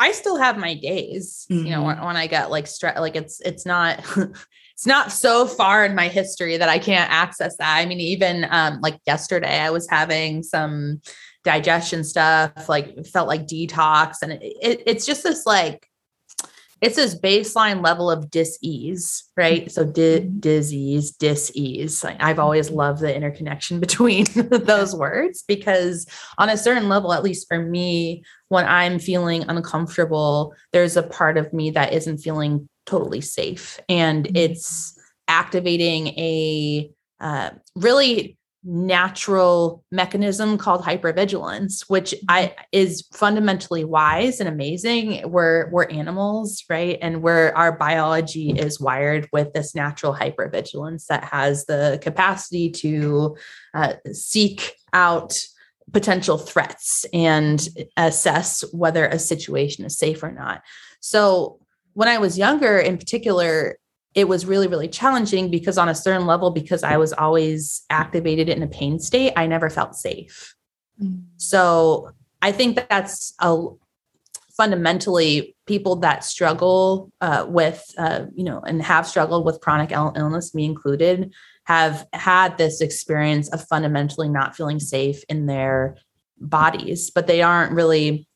[0.00, 1.66] I still have my days, mm-hmm.
[1.66, 2.06] you know, when, mm-hmm.
[2.06, 4.04] when I get like stress, like it's, it's not,
[4.74, 7.76] it's not so far in my history that I can't access that.
[7.78, 11.00] I mean, even um, like yesterday, I was having some
[11.44, 14.16] digestion stuff, like felt like detox.
[14.22, 15.87] And it, it, it's just this like
[16.80, 19.70] it's this baseline level of dis-ease, right?
[19.70, 20.38] So di- mm-hmm.
[20.38, 22.04] disease, dis-ease.
[22.04, 26.06] I've always loved the interconnection between those words because
[26.38, 31.36] on a certain level, at least for me, when I'm feeling uncomfortable, there's a part
[31.36, 33.78] of me that isn't feeling totally safe.
[33.88, 34.36] And mm-hmm.
[34.36, 42.62] it's activating a uh, really natural mechanism called hypervigilance which i mm-hmm.
[42.72, 45.30] is fundamentally wise and amazing.
[45.30, 46.98] We're we're animals right?
[47.00, 53.36] And where our biology is wired with this natural hypervigilance that has the capacity to
[53.74, 55.34] uh, seek out
[55.92, 57.66] potential threats and
[57.96, 60.62] assess whether a situation is safe or not.
[61.00, 61.60] So
[61.94, 63.78] when i was younger in particular
[64.14, 68.48] it was really really challenging because on a certain level because i was always activated
[68.48, 70.54] in a pain state i never felt safe
[71.02, 71.22] mm.
[71.36, 72.10] so
[72.42, 73.66] i think that that's a
[74.56, 80.54] fundamentally people that struggle uh, with uh, you know and have struggled with chronic illness
[80.54, 81.32] me included
[81.64, 85.96] have had this experience of fundamentally not feeling safe in their
[86.40, 88.27] bodies but they aren't really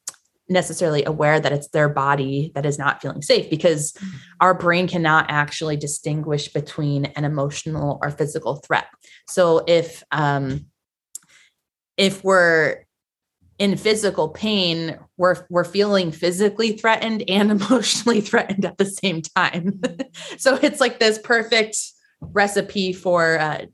[0.52, 4.16] necessarily aware that it's their body that is not feeling safe because mm-hmm.
[4.40, 8.86] our brain cannot actually distinguish between an emotional or physical threat.
[9.28, 10.66] So if um,
[11.96, 12.84] if we're
[13.58, 19.80] in physical pain, we're we're feeling physically threatened and emotionally threatened at the same time.
[20.38, 21.76] So it's like this perfect
[22.20, 23.66] recipe for uh,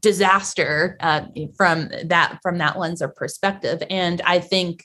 [0.00, 3.82] disaster uh, from that from that lens or perspective.
[3.90, 4.84] And I think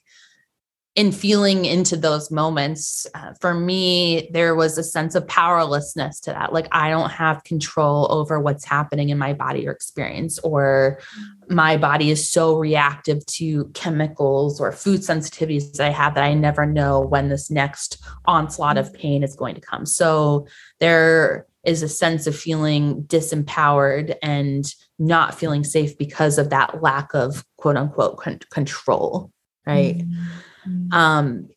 [0.95, 6.31] in feeling into those moments, uh, for me, there was a sense of powerlessness to
[6.31, 6.51] that.
[6.51, 10.99] Like, I don't have control over what's happening in my body or experience, or
[11.47, 16.33] my body is so reactive to chemicals or food sensitivities that I have that I
[16.33, 19.85] never know when this next onslaught of pain is going to come.
[19.85, 20.47] So,
[20.79, 27.13] there is a sense of feeling disempowered and not feeling safe because of that lack
[27.13, 29.31] of quote unquote con- control.
[29.67, 29.99] Right.
[29.99, 30.93] Mm-hmm Mm-hmm.
[30.93, 31.49] Um,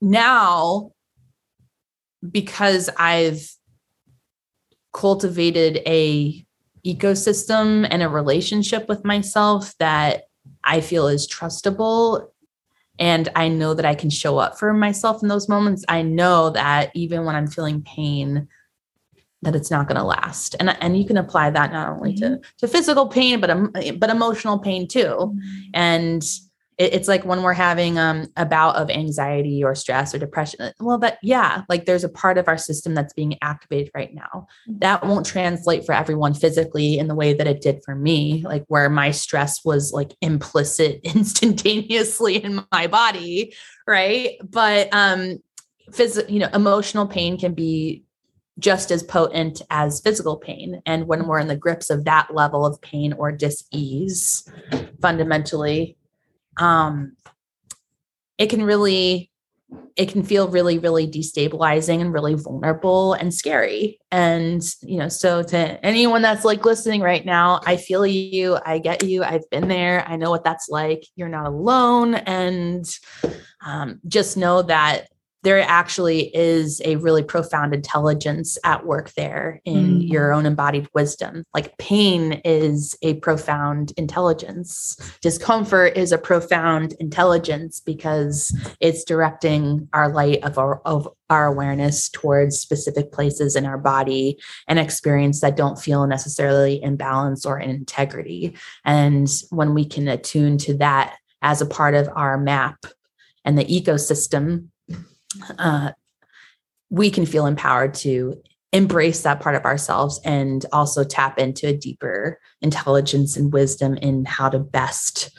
[0.00, 0.92] now,
[2.28, 3.48] because I've
[4.92, 6.44] cultivated a
[6.84, 10.24] ecosystem and a relationship with myself that
[10.62, 12.28] I feel is trustable
[12.98, 15.84] and I know that I can show up for myself in those moments.
[15.88, 18.48] I know that even when I'm feeling pain,
[19.42, 20.56] that it's not going to last.
[20.58, 22.36] And and you can apply that not only mm-hmm.
[22.36, 25.04] to to physical pain but um, but emotional pain too.
[25.04, 25.70] Mm-hmm.
[25.74, 26.24] And
[26.78, 30.60] it, it's like when we're having um, a bout of anxiety or stress or depression.
[30.60, 34.14] Uh, well, that, yeah, like there's a part of our system that's being activated right
[34.14, 34.46] now.
[34.68, 34.78] Mm-hmm.
[34.80, 38.64] That won't translate for everyone physically in the way that it did for me, like
[38.68, 43.54] where my stress was like implicit instantaneously in my body.
[43.86, 44.38] Right.
[44.42, 45.38] But, um,
[45.92, 48.02] physical, you know, emotional pain can be
[48.58, 50.82] just as potent as physical pain.
[50.86, 54.50] And when we're in the grips of that level of pain or dis-ease,
[55.00, 55.96] fundamentally,
[56.56, 57.16] um,
[58.38, 59.30] it can really
[59.96, 63.98] it can feel really really destabilizing and really vulnerable and scary.
[64.12, 68.78] And you know so to anyone that's like listening right now i feel you i
[68.78, 71.04] get you i've been there i know what that's like.
[71.16, 72.86] You're not alone and
[73.64, 75.08] um, just know that
[75.46, 80.10] there actually is a really profound intelligence at work there in mm.
[80.10, 81.44] your own embodied wisdom.
[81.54, 90.08] Like pain is a profound intelligence, discomfort is a profound intelligence because it's directing our
[90.12, 95.56] light of our, of our awareness towards specific places in our body and experience that
[95.56, 98.56] don't feel necessarily in balance or in integrity.
[98.84, 102.84] And when we can attune to that as a part of our map
[103.44, 104.70] and the ecosystem
[105.58, 105.92] uh,
[106.90, 111.76] we can feel empowered to embrace that part of ourselves and also tap into a
[111.76, 115.36] deeper intelligence and wisdom in how to best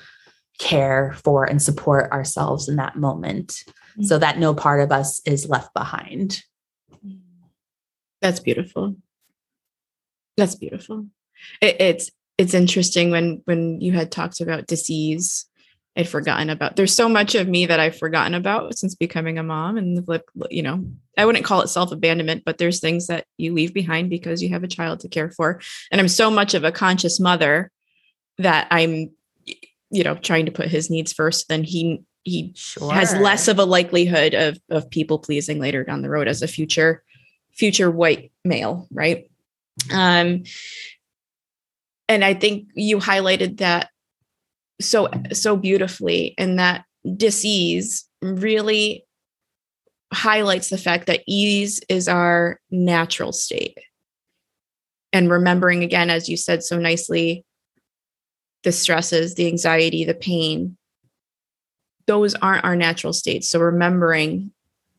[0.60, 4.04] care for and support ourselves in that moment mm-hmm.
[4.04, 6.42] so that no part of us is left behind.
[8.22, 8.96] That's beautiful.
[10.36, 11.08] That's beautiful.
[11.62, 15.46] It, it's it's interesting when when you had talked about disease
[15.98, 16.76] I'd forgotten about.
[16.76, 19.78] There's so much of me that I've forgotten about since becoming a mom.
[19.78, 20.86] And like, you know,
[21.18, 24.50] I wouldn't call it self abandonment, but there's things that you leave behind because you
[24.50, 25.60] have a child to care for.
[25.92, 27.72] And I'm so much of a conscious mother
[28.38, 29.10] that I'm,
[29.90, 31.50] you know, trying to put his needs first.
[31.50, 32.94] Then he he sure.
[32.94, 36.48] has less of a likelihood of of people pleasing later down the road as a
[36.48, 37.04] future
[37.54, 39.32] future white male, right?
[39.92, 40.44] Um,
[42.08, 43.90] and I think you highlighted that
[44.80, 49.06] so so beautifully and that disease really
[50.14, 53.78] highlights the fact that ease is our natural state.
[55.14, 57.46] And remembering again as you said so nicely
[58.64, 60.78] the stresses the anxiety the pain
[62.08, 63.50] those aren't our natural states.
[63.50, 64.52] So remembering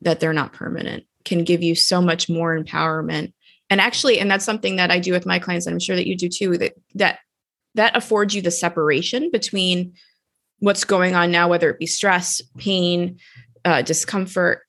[0.02, 3.32] that they're not permanent can give you so much more empowerment.
[3.70, 6.06] And actually and that's something that i do with my clients and i'm sure that
[6.06, 7.18] you do too that that
[7.78, 9.92] that affords you the separation between
[10.58, 13.18] what's going on now, whether it be stress, pain,
[13.64, 14.62] uh, discomfort,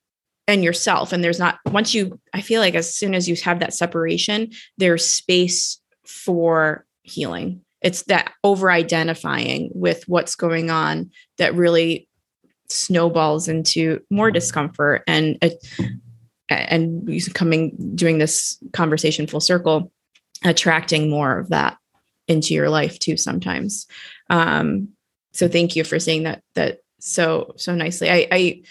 [0.48, 1.12] and yourself.
[1.12, 4.52] And there's not, once you, I feel like as soon as you have that separation,
[4.78, 7.62] there's space for healing.
[7.82, 12.08] It's that over identifying with what's going on that really
[12.68, 15.50] snowballs into more discomfort and uh,
[16.52, 19.92] and coming doing this conversation full circle
[20.44, 21.78] attracting more of that
[22.30, 23.88] into your life too sometimes.
[24.30, 24.90] Um
[25.34, 28.10] so thank you for saying that that so so nicely.
[28.10, 28.62] I i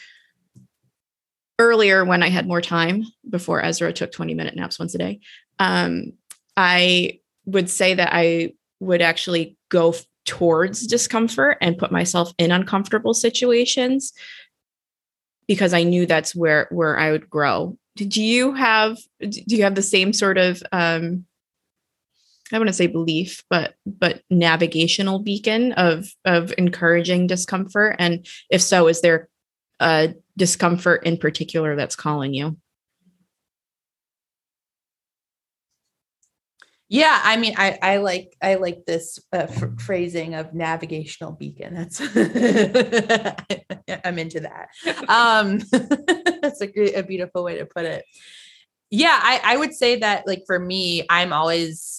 [1.60, 5.18] earlier when i had more time before ezra took 20 minute naps once a day
[5.58, 6.12] um
[6.56, 12.52] i would say that i would actually go f- towards discomfort and put myself in
[12.52, 14.12] uncomfortable situations
[15.48, 17.76] because i knew that's where where i would grow.
[17.96, 21.24] Did you have do you have the same sort of um
[22.52, 27.96] I wouldn't say belief, but but navigational beacon of of encouraging discomfort?
[27.98, 29.28] And if so, is there
[29.80, 32.56] a discomfort in particular that's calling you?
[36.90, 41.74] Yeah, I mean, I I like I like this uh, f- phrasing of navigational beacon.
[41.74, 42.00] That's
[44.04, 44.68] I'm into that.
[45.06, 45.58] Um,
[46.40, 48.06] that's a great, a beautiful way to put it.
[48.90, 51.97] Yeah, I I would say that like for me, I'm always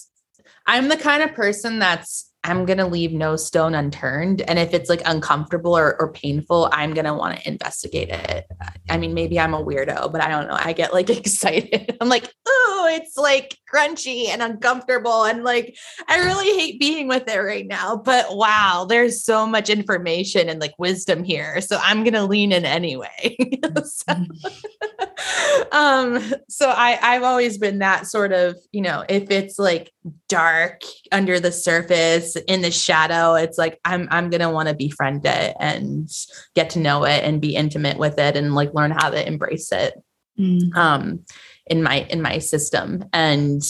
[0.66, 4.40] I'm the kind of person that's I'm going to leave no stone unturned.
[4.42, 8.46] And if it's like uncomfortable or, or painful, I'm going to want to investigate it.
[8.88, 10.56] I mean, maybe I'm a weirdo, but I don't know.
[10.58, 11.96] I get like excited.
[12.00, 15.24] I'm like, oh, it's like crunchy and uncomfortable.
[15.24, 15.76] And like,
[16.08, 17.96] I really hate being with it right now.
[17.96, 21.60] But wow, there's so much information and like wisdom here.
[21.60, 23.36] So I'm going to lean in anyway.
[23.84, 24.14] so,
[25.72, 29.92] um, so I, I've always been that sort of, you know, if it's like
[30.28, 30.82] dark
[31.12, 35.54] under the surface, in the shadow it's like i'm i'm gonna want to befriend it
[35.60, 36.10] and
[36.54, 39.72] get to know it and be intimate with it and like learn how to embrace
[39.72, 39.94] it
[40.38, 40.74] mm.
[40.76, 41.24] um
[41.66, 43.62] in my in my system and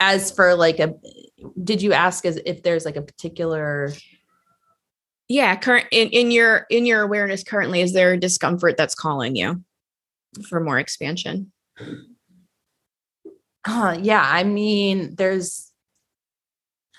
[0.00, 0.94] as for like a
[1.62, 3.92] did you ask as if there's like a particular
[5.28, 9.36] yeah current in, in your in your awareness currently is there a discomfort that's calling
[9.36, 9.62] you
[10.48, 11.52] for more expansion
[13.64, 15.67] uh, yeah i mean there's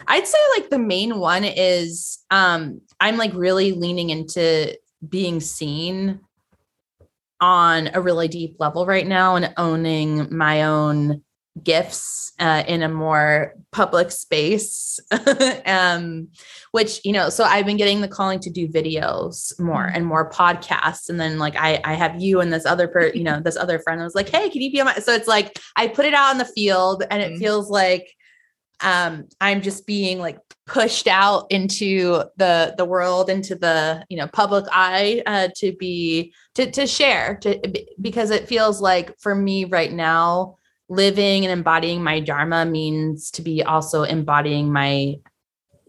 [0.08, 4.76] i'd say like the main one is um i'm like really leaning into
[5.08, 6.20] being seen
[7.42, 11.22] on a really deep level right now and owning my own
[11.64, 15.00] gifts uh, in a more public space
[15.66, 16.28] um,
[16.72, 19.96] which you know so i've been getting the calling to do videos more mm-hmm.
[19.96, 23.24] and more podcasts and then like i i have you and this other per you
[23.24, 25.28] know this other friend I was like hey can you be on my so it's
[25.28, 27.40] like i put it out in the field and it mm-hmm.
[27.40, 28.16] feels like
[28.82, 34.28] um i'm just being like pushed out into the the world into the you know
[34.28, 37.60] public eye uh, to be to to share to
[38.00, 40.56] because it feels like for me right now
[40.90, 45.16] living and embodying my dharma means to be also embodying my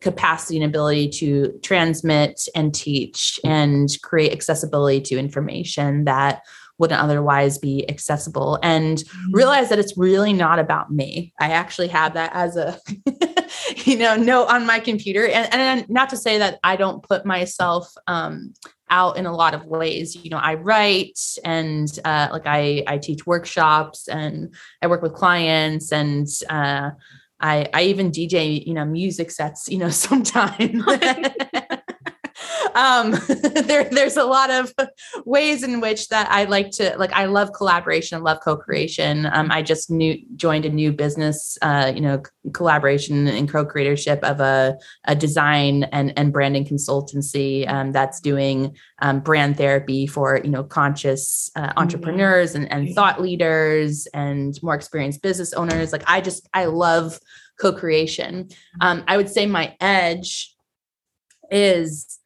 [0.00, 6.42] capacity and ability to transmit and teach and create accessibility to information that
[6.80, 9.32] wouldn't otherwise be accessible and mm-hmm.
[9.32, 11.32] realize that it's really not about me.
[11.38, 12.80] I actually have that as a
[13.84, 17.26] you know note on my computer and, and not to say that I don't put
[17.26, 18.54] myself um,
[18.88, 20.16] out in a lot of ways.
[20.16, 25.12] You know, I write and uh, like I I teach workshops and I work with
[25.12, 26.90] clients and uh,
[27.40, 30.82] I I even DJ you know music sets you know sometimes.
[32.74, 33.10] um,
[33.66, 34.72] there, there's a lot of
[35.24, 37.12] ways in which that I like to like.
[37.12, 38.22] I love collaboration.
[38.22, 39.26] Love co-creation.
[39.26, 44.40] Um, I just new joined a new business, uh, you know, collaboration and co-creatorship of
[44.40, 50.50] a, a design and and branding consultancy um, that's doing um, brand therapy for you
[50.50, 51.78] know conscious uh, mm-hmm.
[51.78, 55.92] entrepreneurs and, and thought leaders and more experienced business owners.
[55.92, 57.18] Like I just I love
[57.60, 58.48] co-creation.
[58.80, 60.54] Um, I would say my edge
[61.50, 62.19] is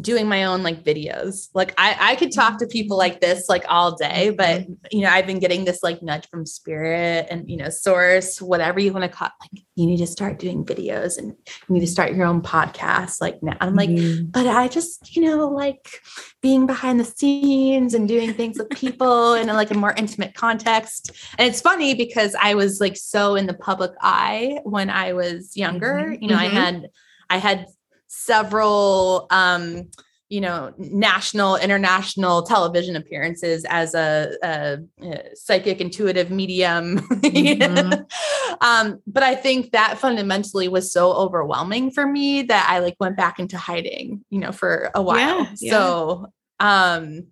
[0.00, 1.48] doing my own like videos.
[1.54, 4.72] Like I, I could talk to people like this like all day, but mm-hmm.
[4.92, 8.78] you know, I've been getting this like nudge from spirit and you know, source, whatever
[8.78, 9.32] you want to call it.
[9.42, 11.28] Like you need to start doing videos and
[11.68, 13.20] you need to start your own podcast.
[13.20, 14.26] Like now I'm like, mm-hmm.
[14.26, 16.00] but I just, you know, like
[16.42, 21.10] being behind the scenes and doing things with people in like a more intimate context.
[21.38, 25.56] And it's funny because I was like so in the public eye when I was
[25.56, 25.94] younger.
[25.94, 26.22] Mm-hmm.
[26.22, 26.56] You know, mm-hmm.
[26.56, 26.88] I had
[27.30, 27.66] I had
[28.08, 29.88] several um,
[30.28, 38.02] you know national international television appearances as a, a, a psychic intuitive medium mm-hmm.
[38.60, 43.16] um, but i think that fundamentally was so overwhelming for me that i like went
[43.16, 45.70] back into hiding you know for a while yeah, yeah.
[45.72, 46.26] so
[46.60, 47.26] um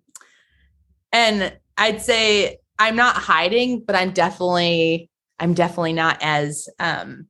[1.11, 5.09] and i'd say i'm not hiding but i'm definitely
[5.39, 7.27] i'm definitely not as um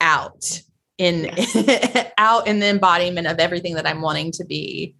[0.00, 0.62] out
[0.98, 2.12] in yes.
[2.18, 4.94] out in the embodiment of everything that I'm wanting to be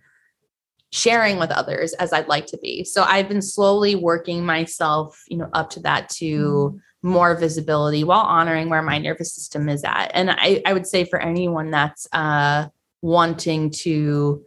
[0.93, 2.85] sharing with others as I'd like to be.
[2.85, 6.81] So I've been slowly working myself, you know, up to that to mm.
[7.03, 10.11] more visibility while honoring where my nervous system is at.
[10.13, 12.67] And I, I would say for anyone that's uh,
[13.01, 14.45] wanting to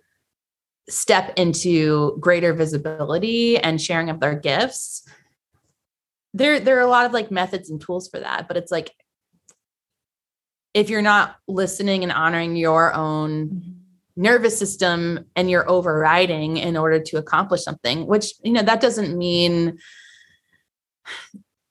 [0.87, 5.07] step into greater visibility and sharing of their gifts,
[6.35, 8.47] there there are a lot of like methods and tools for that.
[8.47, 8.91] But it's like
[10.75, 13.75] if you're not listening and honoring your own
[14.17, 19.17] nervous system and you're overriding in order to accomplish something which you know that doesn't
[19.17, 19.77] mean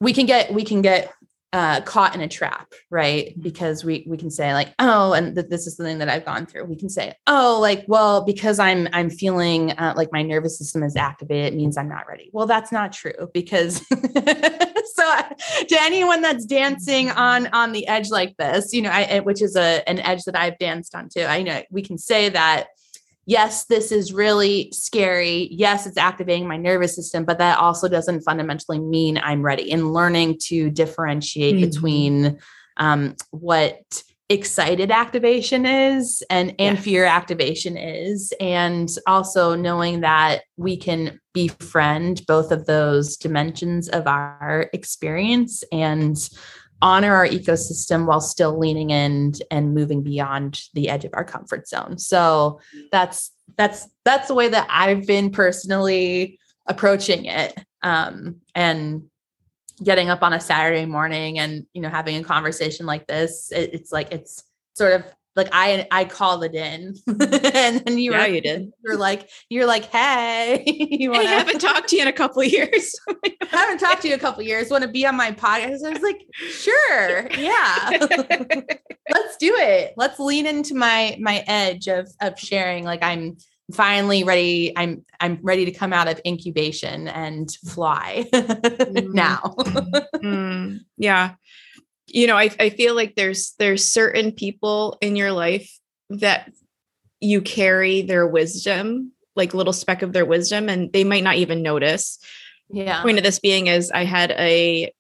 [0.01, 1.13] we can get we can get
[1.55, 3.29] uh, caught in a trap, right?
[3.29, 3.43] Mm-hmm.
[3.43, 6.47] Because we we can say like, oh, and th- this is something that I've gone
[6.47, 6.65] through.
[6.65, 10.83] We can say, oh, like, well, because I'm I'm feeling uh, like my nervous system
[10.83, 12.29] is activated, it means I'm not ready.
[12.33, 13.87] Well, that's not true because
[15.05, 19.43] so to anyone that's dancing on on the edge like this, you know, I, which
[19.43, 21.25] is a an edge that I've danced on too.
[21.25, 22.69] I know we can say that
[23.27, 25.49] yes, this is really scary.
[25.51, 29.73] Yes, it's activating my nervous system, but that also doesn't fundamentally mean I'm ready.
[29.73, 31.71] And learning to differentiate mm-hmm.
[31.71, 32.39] between
[32.77, 36.85] um, what excited activation is and and yes.
[36.85, 44.07] fear activation is and also knowing that we can befriend both of those dimensions of
[44.07, 46.31] our experience and
[46.81, 51.69] honor our ecosystem while still leaning in and moving beyond the edge of our comfort
[51.69, 51.99] zone.
[51.99, 52.61] So
[52.93, 57.59] that's that's that's the way that I've been personally approaching it.
[57.83, 59.05] Um, and
[59.83, 63.71] getting up on a Saturday morning and you know having a conversation like this, it,
[63.75, 64.45] it's like it's
[64.75, 65.05] sort of
[65.37, 68.73] like I I called it in, and then you yeah, were, you did.
[68.85, 72.43] You're like you're like, hey, you wanna, I haven't talked to you in a couple
[72.43, 72.95] of years.
[73.25, 74.71] I haven't talked to you in a couple of years.
[74.71, 75.85] Want to be on my podcast?
[75.85, 77.91] I was like, sure, yeah.
[79.11, 79.95] let's do it.
[79.97, 82.85] Let's lean into my my edge of of sharing.
[82.85, 83.37] Like I'm
[83.73, 84.73] finally ready.
[84.77, 89.13] I'm I'm ready to come out of incubation and fly mm-hmm.
[89.13, 89.41] now.
[90.17, 91.35] mm, yeah.
[92.07, 95.71] You know, I, I feel like there's there's certain people in your life
[96.11, 96.53] that
[97.21, 101.63] you carry their wisdom, like little speck of their wisdom, and they might not even
[101.63, 102.19] notice.
[102.71, 103.03] Yeah.
[103.03, 104.93] Point of this being is I had a,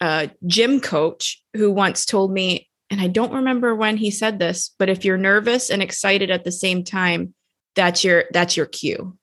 [0.00, 4.74] a gym coach who once told me, and I don't remember when he said this,
[4.78, 7.34] but if you're nervous and excited at the same time,
[7.74, 9.16] that's your that's your cue.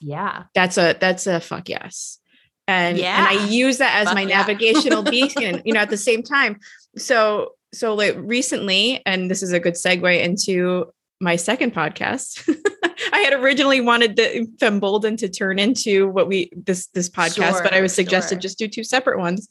[0.00, 0.44] Yeah.
[0.54, 2.18] That's a that's a fuck yes.
[2.66, 3.18] And yeah.
[3.18, 4.38] and I use that as fuck my yeah.
[4.38, 6.58] navigational beacon, you know, at the same time.
[6.96, 10.86] So so like recently, and this is a good segue into
[11.20, 12.48] my second podcast.
[13.12, 17.62] I had originally wanted the Fembolden to turn into what we this this podcast, sure,
[17.62, 18.40] but I was suggested sure.
[18.40, 19.48] just do two separate ones.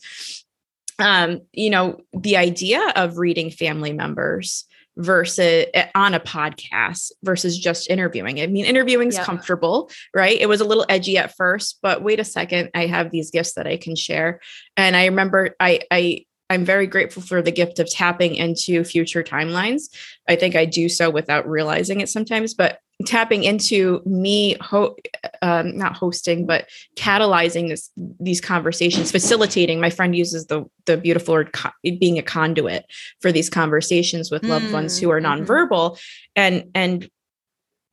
[0.98, 4.66] Um, you know, the idea of reading family members
[5.00, 8.42] versus eh, on a podcast versus just interviewing.
[8.42, 9.24] I mean, interviewing's yeah.
[9.24, 10.40] comfortable, right?
[10.40, 13.54] It was a little edgy at first, but wait a second, I have these gifts
[13.54, 14.42] that I can share.
[14.78, 19.24] And I remember I I I'm very grateful for the gift of tapping into future
[19.24, 19.84] timelines.
[20.28, 24.96] I think I do so without realizing it sometimes, but tapping into me ho-
[25.42, 27.90] um, not hosting but catalyzing this
[28.20, 32.86] these conversations facilitating my friend uses the the beautiful word co- being a conduit
[33.22, 35.44] for these conversations with loved mm, ones who are mm-hmm.
[35.44, 35.98] nonverbal
[36.36, 37.10] and and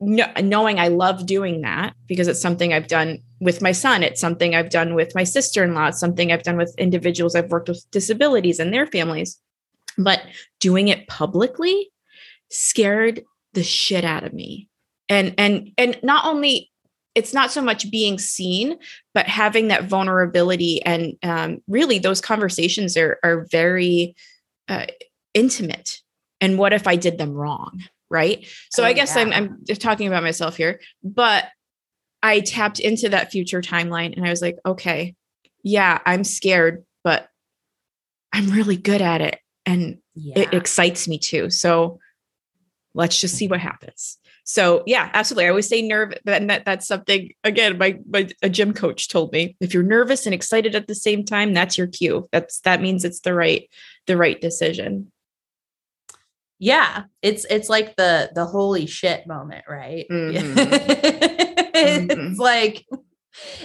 [0.01, 4.03] no, knowing I love doing that because it's something I've done with my son.
[4.03, 5.87] It's something I've done with my sister in law.
[5.87, 9.41] It's something I've done with individuals I've worked with disabilities and their families.
[9.97, 10.23] But
[10.61, 11.91] doing it publicly
[12.51, 14.69] scared the shit out of me.
[15.09, 16.71] And and and not only
[17.15, 18.79] it's not so much being seen,
[19.15, 24.15] but having that vulnerability and um, really those conversations are are very
[24.69, 24.87] uh,
[25.35, 26.03] intimate.
[26.41, 27.83] And what if I did them wrong?
[28.11, 29.23] right so oh, i guess yeah.
[29.23, 31.47] i'm i'm just talking about myself here but
[32.23, 35.15] i tapped into that future timeline and i was like okay
[35.63, 37.29] yeah i'm scared but
[38.33, 40.39] i'm really good at it and yeah.
[40.39, 41.99] it excites me too so
[42.95, 46.87] let's just see what happens so yeah absolutely i always say nerve and that that's
[46.87, 50.87] something again my, my a gym coach told me if you're nervous and excited at
[50.87, 53.69] the same time that's your cue that's that means it's the right
[54.07, 55.11] the right decision
[56.59, 60.55] yeah it's it's like the the holy shit moment right mm-hmm.
[60.57, 62.41] it's mm-hmm.
[62.41, 62.87] like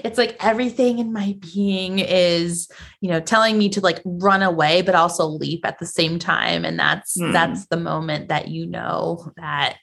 [0.04, 2.70] it's like everything in my being is
[3.02, 6.66] you know telling me to like run away but also leap at the same time
[6.66, 7.32] and that's mm.
[7.32, 9.78] that's the moment that you know that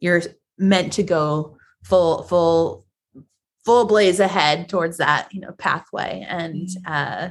[0.00, 0.22] you're
[0.58, 2.86] meant to go full full
[3.64, 6.76] full blaze ahead towards that you know pathway and mm.
[6.86, 7.30] uh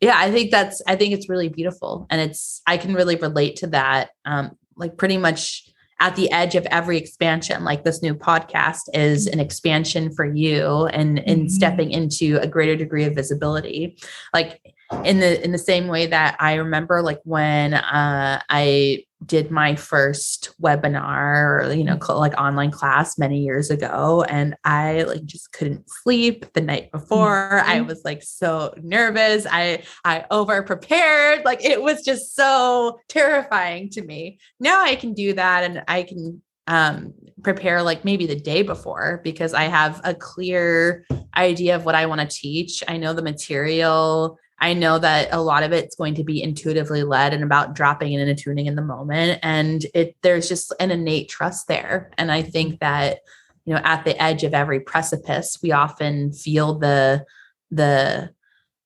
[0.00, 3.56] yeah i think that's i think it's really beautiful and it's i can really relate
[3.56, 5.68] to that um like pretty much
[6.00, 10.86] at the edge of every expansion like this new podcast is an expansion for you
[10.86, 11.48] and in mm-hmm.
[11.48, 13.96] stepping into a greater degree of visibility
[14.32, 14.73] like
[15.04, 19.74] in the in the same way that i remember like when uh i did my
[19.74, 25.52] first webinar or you know like online class many years ago and i like just
[25.52, 27.50] couldn't sleep the night before.
[27.52, 27.70] Mm-hmm.
[27.70, 29.46] i was like so nervous.
[29.50, 34.38] I i over prepared like it was just so terrifying to me.
[34.60, 37.12] Now i can do that and i can um
[37.42, 41.04] prepare like maybe the day before because i have a clear
[41.36, 42.82] idea of what i want to teach.
[42.88, 47.02] I know the material I know that a lot of it's going to be intuitively
[47.02, 49.40] led and about dropping in and attuning in the moment.
[49.42, 52.10] And it there's just an innate trust there.
[52.16, 53.18] And I think that,
[53.66, 57.26] you know, at the edge of every precipice, we often feel the
[57.70, 58.30] the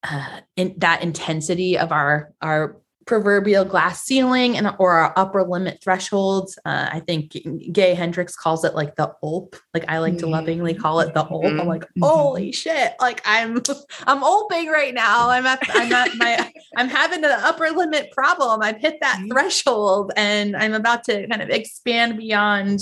[0.02, 2.76] uh, in, that intensity of our our
[3.08, 6.58] proverbial glass ceiling and or our upper limit thresholds.
[6.66, 7.34] Uh, I think
[7.72, 9.56] Gay Hendricks calls it like the ulp.
[9.72, 11.58] Like I like to lovingly call it the ulp.
[11.58, 12.04] I'm like, mm-hmm.
[12.04, 12.92] holy shit!
[13.00, 13.62] Like I'm
[14.06, 15.30] I'm ulping right now.
[15.30, 18.60] I'm at I'm at my I'm having an upper limit problem.
[18.62, 19.32] I've hit that mm-hmm.
[19.32, 22.80] threshold, and I'm about to kind of expand beyond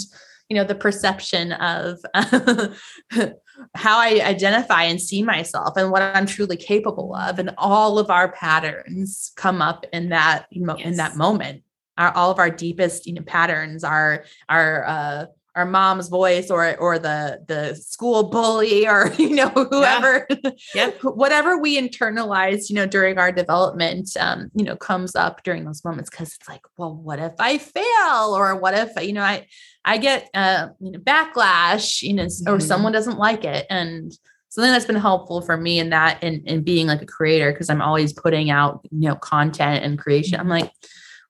[0.48, 2.00] you know the perception of
[3.74, 7.38] how I identify and see myself and what I'm truly capable of.
[7.38, 10.86] And all of our patterns come up in that, you know, yes.
[10.86, 11.62] in that moment.
[11.98, 15.26] Our, all of our deepest, you know, patterns are, are, uh,
[15.56, 20.50] our mom's voice or or the the school bully or you know whoever yeah.
[20.74, 20.98] Yep.
[21.02, 25.82] whatever we internalize you know during our development um you know comes up during those
[25.84, 29.46] moments because it's like well what if i fail or what if you know i
[29.86, 32.52] i get uh you know backlash you know mm-hmm.
[32.52, 34.12] or someone doesn't like it and
[34.50, 37.70] something that's been helpful for me in that in, in being like a creator because
[37.70, 40.70] i'm always putting out you know content and creation i'm like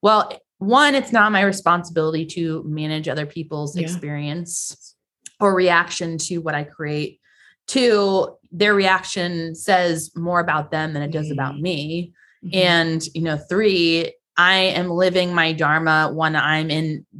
[0.02, 3.82] well one, it's not my responsibility to manage other people's Yeah.
[3.82, 4.94] experience
[5.38, 7.20] or reaction to what I create.
[7.66, 12.12] Two, their reaction says more about them than it does about me.
[12.44, 12.56] Mm-hmm.
[12.56, 16.70] And, you know, three, I am living my Dharma when I'm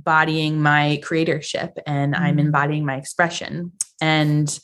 [0.07, 2.47] embodying my creatorship and I'm Mhm.
[2.47, 3.73] embodying my expression.
[4.01, 4.57] And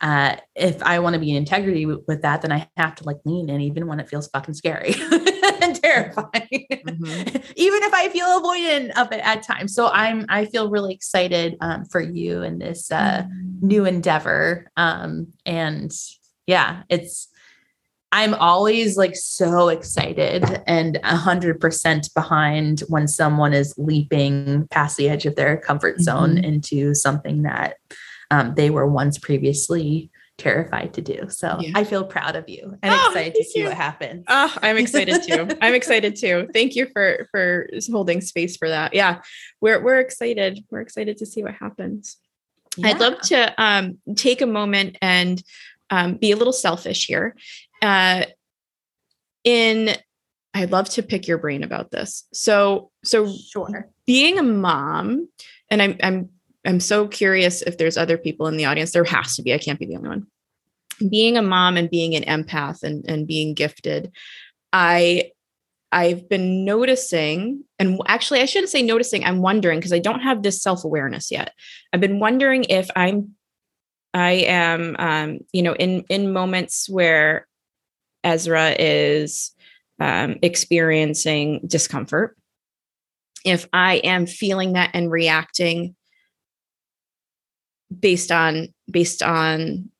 [0.00, 3.04] uh, if I want to be in integrity with, with that, then I have to
[3.04, 4.94] like lean in, even when it feels fucking scary
[5.62, 7.42] and terrifying, Mhm.
[7.56, 9.74] even if I feel avoidant of it at times.
[9.74, 13.24] So I'm, I feel really excited um, for you in this uh,
[13.60, 14.70] new endeavor.
[14.76, 15.90] Um, and
[16.46, 17.26] yeah, it's,
[18.12, 24.96] I'm always like so excited and a hundred percent behind when someone is leaping past
[24.96, 26.44] the edge of their comfort zone Mhm.
[26.44, 27.76] into something that
[28.30, 31.28] um, they were once previously terrified to do.
[31.30, 31.70] So Yeah.
[31.74, 33.64] I feel proud of you and Oh, excited to see you.
[33.66, 34.24] what happens.
[34.28, 35.48] Oh, I'm excited too.
[35.62, 36.48] I'm excited too.
[36.52, 38.94] Thank you for for holding space for that.
[38.94, 39.20] Yeah,
[39.60, 40.64] we're we're excited.
[40.70, 42.16] We're excited to see what happens.
[42.84, 45.42] I'd love to um, take a moment and
[45.88, 47.34] um, be a little selfish here.
[47.82, 48.24] Uh,
[49.44, 49.90] in,
[50.54, 52.26] I'd love to pick your brain about this.
[52.32, 53.88] So, so sure.
[54.06, 55.28] being a mom,
[55.70, 56.30] and I'm I'm
[56.66, 58.92] I'm so curious if there's other people in the audience.
[58.92, 59.54] There has to be.
[59.54, 60.26] I can't be the only one.
[61.08, 64.10] Being a mom and being an empath and and being gifted,
[64.72, 65.30] I
[65.92, 69.24] I've been noticing, and actually, I shouldn't say noticing.
[69.24, 71.52] I'm wondering because I don't have this self awareness yet.
[71.92, 73.34] I've been wondering if I'm,
[74.12, 77.46] I am, um, you know, in in moments where
[78.26, 79.52] Ezra is
[80.00, 82.36] um, experiencing discomfort,
[83.44, 85.94] if I am feeling that and reacting
[87.98, 89.90] based on based on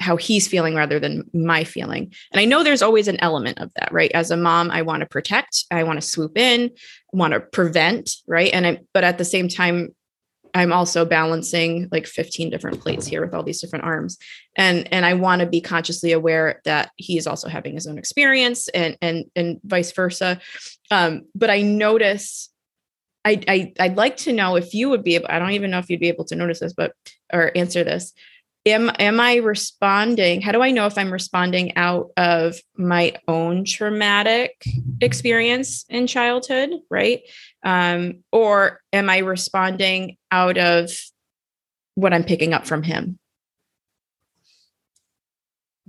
[0.00, 2.12] how he's feeling rather than my feeling.
[2.32, 4.10] And I know there's always an element of that, right?
[4.12, 6.70] As a mom, I want to protect, I want to swoop in,
[7.12, 8.50] want to prevent, right?
[8.52, 9.94] And I but at the same time
[10.54, 14.18] I'm also balancing like 15 different plates here with all these different arms.
[14.56, 17.98] And and I want to be consciously aware that he is also having his own
[17.98, 20.40] experience and and and vice versa.
[20.90, 22.50] Um but I notice
[23.24, 25.26] I, I I'd like to know if you would be able.
[25.28, 26.92] I don't even know if you'd be able to notice this, but
[27.32, 28.12] or answer this.
[28.66, 30.40] Am am I responding?
[30.40, 34.62] How do I know if I'm responding out of my own traumatic
[35.00, 37.22] experience in childhood, right?
[37.64, 40.90] Um, or am I responding out of
[41.94, 43.18] what I'm picking up from him?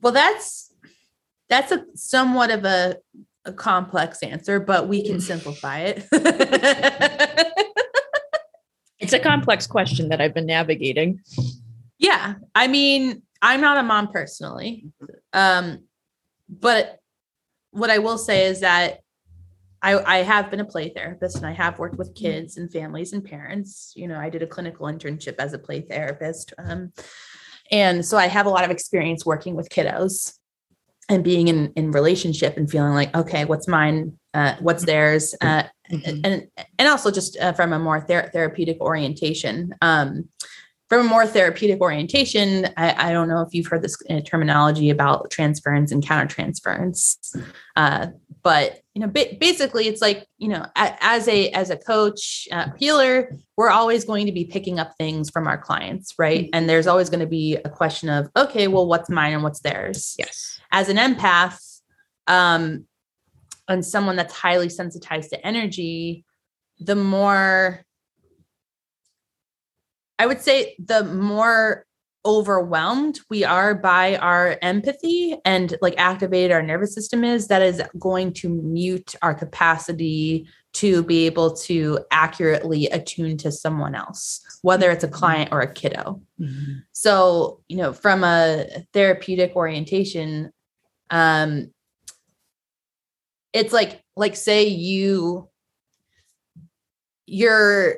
[0.01, 0.73] Well, that's
[1.49, 2.97] that's a somewhat of a,
[3.43, 6.07] a complex answer, but we can simplify it.
[8.99, 11.21] It's a complex question that I've been navigating.
[11.99, 14.86] yeah, I mean, I'm not a mom personally,
[15.32, 15.84] um,
[16.49, 16.99] but
[17.71, 19.01] what I will say is that
[19.86, 23.13] I, I have been a play therapist and I have worked with kids and families
[23.13, 23.93] and parents.
[23.95, 26.53] You know, I did a clinical internship as a play therapist.
[26.57, 26.91] Um,
[27.71, 30.33] and so I have a lot of experience working with kiddos
[31.07, 34.17] and being in, in relationship and feeling like, okay, what's mine?
[34.33, 35.36] Uh, what's theirs?
[35.39, 36.21] Uh, Mhm.
[36.23, 36.47] and,
[36.79, 39.75] and also just uh, from a more ther- therapeutic orientation.
[39.83, 40.29] Um,
[40.89, 44.89] from a more therapeutic orientation, I, I don't know if you've heard this uh, terminology
[44.89, 47.36] about transference and countertransference,
[47.75, 48.07] uh,
[48.41, 52.69] but you know, ba- basically, it's like you know, as a as a coach uh,
[52.77, 56.49] healer, we're always going to be picking up things from our clients, right?
[56.53, 59.59] And there's always going to be a question of, okay, well, what's mine and what's
[59.59, 60.15] theirs?
[60.17, 60.59] Yes.
[60.71, 61.59] as an empath
[62.27, 62.85] um
[63.67, 66.25] and someone that's highly sensitized to energy
[66.79, 67.85] the more
[70.17, 71.84] i would say the more
[72.26, 73.19] overwhelmed.
[73.30, 78.34] We are by our empathy and like activated our nervous system is that is going
[78.34, 85.03] to mute our capacity to be able to accurately attune to someone else whether it's
[85.03, 86.19] a client or a kiddo.
[86.91, 90.51] So you know from a therapeutic orientation
[91.11, 91.71] um
[93.53, 95.47] it's like like say you
[97.28, 97.97] you're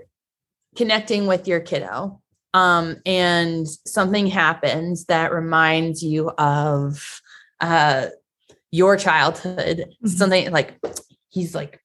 [0.75, 2.21] connecting with your kiddo
[2.57, 7.21] um and something happens that reminds you of
[7.61, 8.07] uh
[8.71, 10.09] your childhood Mhm.
[10.09, 10.79] something like
[11.29, 11.79] he's like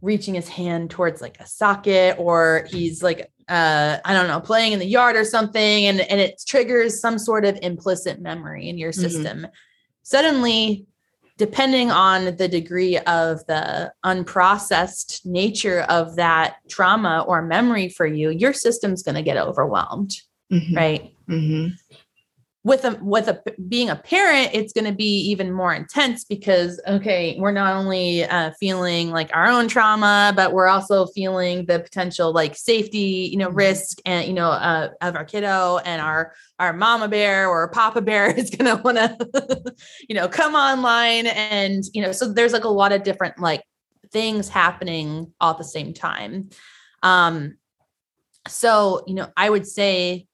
[0.00, 4.72] reaching his hand towards like a socket or he's like uh i don't know playing
[4.72, 8.78] in the yard or something and and it triggers some sort of implicit memory in
[8.78, 9.00] your Mhm.
[9.04, 9.46] system
[10.02, 10.86] suddenly
[11.38, 18.30] depending on the degree of the unprocessed nature of that trauma or memory for you
[18.30, 20.12] your system's going to get overwhelmed
[20.50, 20.76] Mhm.
[20.76, 21.72] right Mhm.
[22.64, 26.80] With a with a being a parent it's going to be even more intense because
[26.86, 31.80] okay we're not only uh, feeling like our own trauma but we're also feeling the
[31.80, 33.58] potential like safety you know mm-hmm.
[33.58, 38.00] risk and you know uh, of our kiddo and our our mama bear or papa
[38.00, 39.74] bear is going to want to
[40.08, 43.62] you know come online and you know so there's like a lot of different like
[44.12, 46.48] things happening all at the same time
[47.02, 47.56] um
[48.46, 50.26] so you know i would say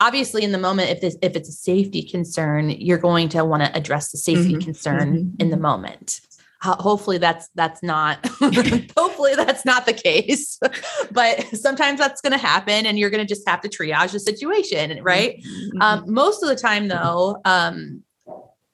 [0.00, 3.62] obviously in the moment if this if it's a safety concern you're going to want
[3.62, 4.60] to address the safety mm-hmm.
[4.60, 5.40] concern mm-hmm.
[5.40, 6.20] in the moment
[6.62, 8.26] hopefully that's that's not
[8.96, 10.58] hopefully that's not the case
[11.12, 14.20] but sometimes that's going to happen and you're going to just have to triage the
[14.20, 15.82] situation right mm-hmm.
[15.82, 18.02] um, most of the time though um,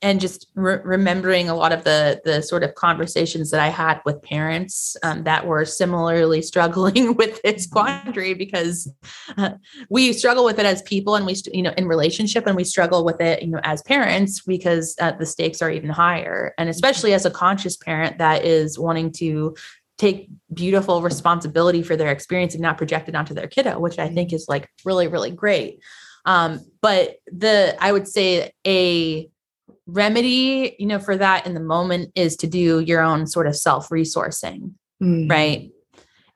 [0.03, 4.01] and just re- remembering a lot of the the sort of conversations that I had
[4.05, 8.93] with parents um, that were similarly struggling with this quandary because
[9.39, 9.51] uh,
[9.89, 13.05] we struggle with it as people and we you know in relationship and we struggle
[13.05, 16.53] with it you know as parents because uh, the stakes are even higher.
[16.59, 19.55] And especially as a conscious parent that is wanting to
[19.99, 24.09] take beautiful responsibility for their experience and not project it onto their kiddo which I
[24.09, 25.81] think is like really really great.
[26.25, 29.29] Um, but the I would say a
[29.93, 33.57] remedy, you know, for that in the moment is to do your own sort of
[33.57, 34.73] self resourcing,
[35.03, 35.31] mm.
[35.31, 35.71] right?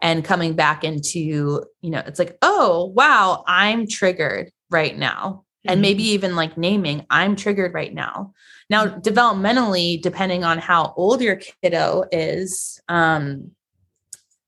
[0.01, 5.45] And coming back into, you know, it's like, oh, wow, I'm triggered right now.
[5.67, 5.73] Mm.
[5.73, 6.15] And maybe mm-hmm.
[6.15, 8.35] even like naming, I'm triggered right now.
[8.69, 9.03] Now, mm.
[9.03, 13.53] developmentally, depending on how old your kiddo is, um,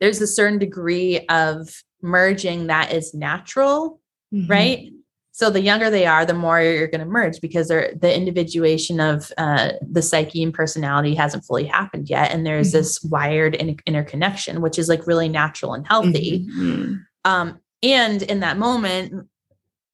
[0.00, 1.68] there's a certain degree of
[2.02, 4.00] merging that is natural,
[4.32, 4.50] mm-hmm.
[4.50, 4.90] right?
[5.38, 8.98] So the younger they are the more you're going to merge because they're the individuation
[8.98, 12.78] of uh, the psyche and personality hasn't fully happened yet and there's mm-hmm.
[12.78, 16.94] this wired in- interconnection which is like really natural and healthy mm-hmm.
[17.24, 19.28] um, and in that moment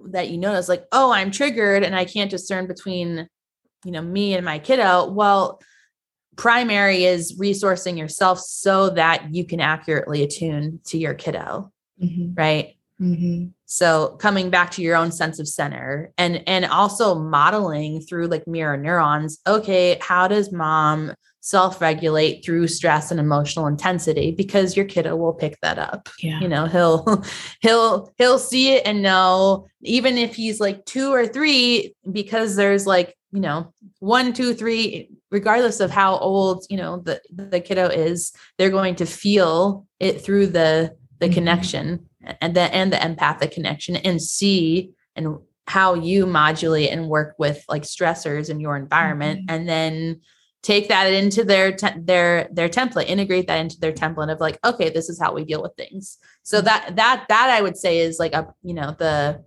[0.01, 3.28] that you notice like oh i'm triggered and i can't discern between
[3.84, 5.61] you know me and my kiddo well
[6.36, 11.70] primary is resourcing yourself so that you can accurately attune to your kiddo
[12.03, 12.32] mm-hmm.
[12.34, 13.49] right Mm-hmm.
[13.67, 18.47] So coming back to your own sense of center and and also modeling through like
[18.47, 19.39] mirror neurons.
[19.47, 25.61] Okay, how does mom self-regulate through stress and emotional intensity because your kiddo will pick
[25.61, 26.09] that up.
[26.19, 26.41] Yeah.
[26.41, 27.23] You know, he'll
[27.61, 32.87] he'll he'll see it and know even if he's like 2 or 3 because there's
[32.87, 37.89] like, you know, one, two, three, regardless of how old, you know, the the kiddo
[37.89, 41.35] is, they're going to feel it through the the mm-hmm.
[41.35, 42.09] connection
[42.41, 47.64] and the and the empathic connection and see and how you modulate and work with
[47.68, 49.55] like stressors in your environment mm-hmm.
[49.55, 50.20] and then
[50.62, 54.59] take that into their te- their their template integrate that into their template of like
[54.64, 56.66] okay this is how we deal with things so mm-hmm.
[56.66, 59.43] that that that i would say is like a you know the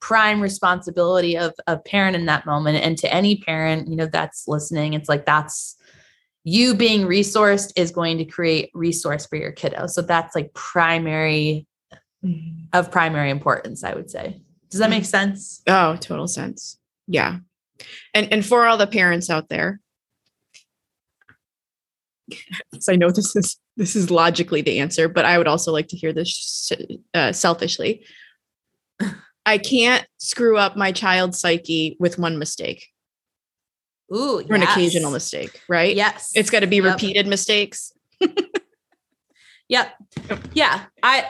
[0.00, 4.46] prime responsibility of a parent in that moment and to any parent you know that's
[4.46, 5.76] listening it's like that's
[6.44, 11.66] you being resourced is going to create resource for your kiddo so that's like primary
[12.24, 12.66] mm-hmm.
[12.72, 14.40] of primary importance, I would say.
[14.70, 15.06] Does that make mm-hmm.
[15.06, 15.62] sense?
[15.66, 16.78] Oh, total sense.
[17.06, 17.38] Yeah.
[18.12, 19.80] And and for all the parents out there,
[22.80, 25.88] so I know this is this is logically the answer, but I would also like
[25.88, 26.70] to hear this
[27.14, 28.04] uh, selfishly.
[29.46, 32.86] I can't screw up my child's psyche with one mistake.
[34.14, 34.50] Ooh, or yes.
[34.50, 35.94] an occasional mistake, right?
[35.94, 36.32] Yes.
[36.34, 36.94] It's got to be yep.
[36.94, 37.92] repeated mistakes.
[39.68, 39.94] Yep.
[40.54, 40.84] Yeah.
[41.02, 41.28] I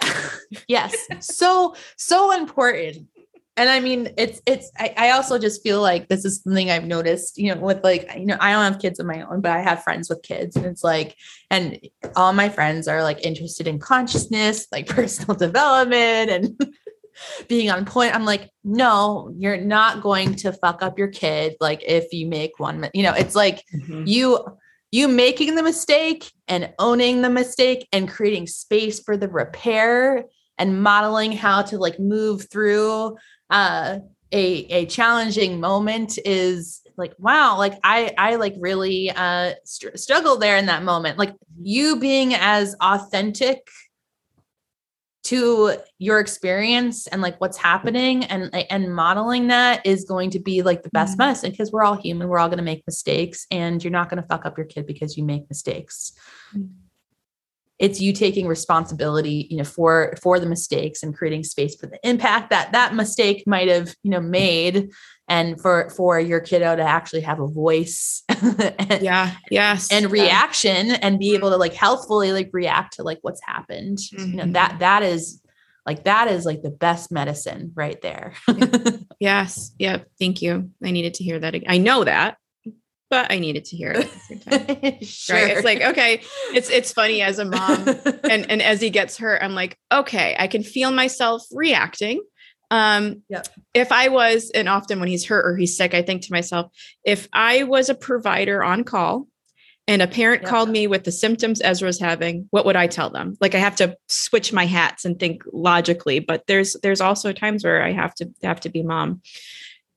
[0.69, 0.95] yes.
[1.21, 3.09] So so important.
[3.57, 6.87] And I mean, it's it's I, I also just feel like this is something I've
[6.87, 9.51] noticed, you know, with like, you know, I don't have kids of my own, but
[9.51, 10.55] I have friends with kids.
[10.55, 11.17] And it's like,
[11.51, 11.81] and
[12.15, 16.73] all my friends are like interested in consciousness, like personal development and
[17.49, 18.15] being on point.
[18.15, 21.57] I'm like, no, you're not going to fuck up your kid.
[21.61, 24.05] Like if you make one, you know, it's like mm-hmm.
[24.07, 24.39] you
[24.91, 30.25] you making the mistake and owning the mistake and creating space for the repair
[30.57, 33.17] and modeling how to like move through
[33.51, 33.99] uh,
[34.33, 40.37] a a challenging moment is like wow like i i like really uh str- struggle
[40.37, 41.19] there in that moment.
[41.19, 43.67] Like you being as authentic
[45.25, 50.63] to your experience and like what's happening and and modeling that is going to be
[50.63, 51.27] like the best mm-hmm.
[51.27, 54.23] medicine because we're all human we're all going to make mistakes and you're not going
[54.23, 56.13] to fuck up your kid because you make mistakes
[56.55, 56.67] mm-hmm.
[57.79, 61.99] It's you taking responsibility you know for for the mistakes and creating space for the
[62.09, 64.91] impact that that mistake might have you know made
[65.29, 70.93] and for for your kiddo to actually have a voice and, yeah yes and reaction
[70.93, 74.31] and be able to like healthfully like react to like what's happened mm-hmm.
[74.31, 74.79] you know that mm-hmm.
[74.81, 75.43] that is
[75.87, 78.35] like that is like the best medicine right there
[79.21, 79.73] Yes.
[79.79, 79.99] Yeah.
[80.19, 80.71] Thank you.
[80.83, 81.55] I needed to hear that.
[81.67, 82.37] I know that,
[83.11, 84.11] but I needed to hear it.
[84.31, 85.37] at the sure.
[85.37, 85.57] Right.
[85.57, 86.23] It's like, okay,
[86.55, 87.89] it's it's funny as a mom.
[88.31, 92.23] and and as he gets hurt, I'm like, okay, I can feel myself reacting.
[92.71, 93.49] Um, yep.
[93.73, 96.71] if I was, and often when he's hurt or he's sick, I think to myself,
[97.03, 99.27] if I was a provider on call
[99.87, 100.51] and a parent yep.
[100.51, 103.39] called me with the symptoms Ezra's having, what would I tell them?
[103.41, 107.65] Like I have to switch my hats and think logically, but there's there's also times
[107.65, 109.23] where I have to have to be mom.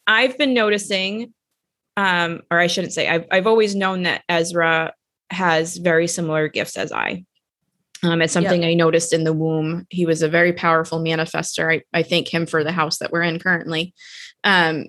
[0.07, 1.33] I've been noticing,
[1.97, 4.93] um, or I shouldn't say, I've I've always known that Ezra
[5.29, 7.25] has very similar gifts as I.
[8.03, 8.69] Um, it's something yep.
[8.69, 9.85] I noticed in the womb.
[9.89, 11.71] He was a very powerful manifester.
[11.71, 13.93] I, I thank him for the house that we're in currently.
[14.43, 14.87] Um,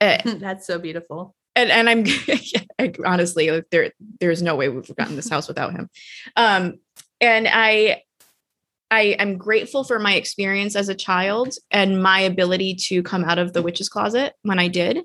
[0.00, 5.16] uh, That's so beautiful and and I'm honestly like there there's no way we've gotten
[5.16, 5.88] this house without him.
[6.36, 6.74] Um,
[7.20, 8.02] and I
[8.90, 13.38] I am grateful for my experience as a child and my ability to come out
[13.38, 15.02] of the witch's closet when I did,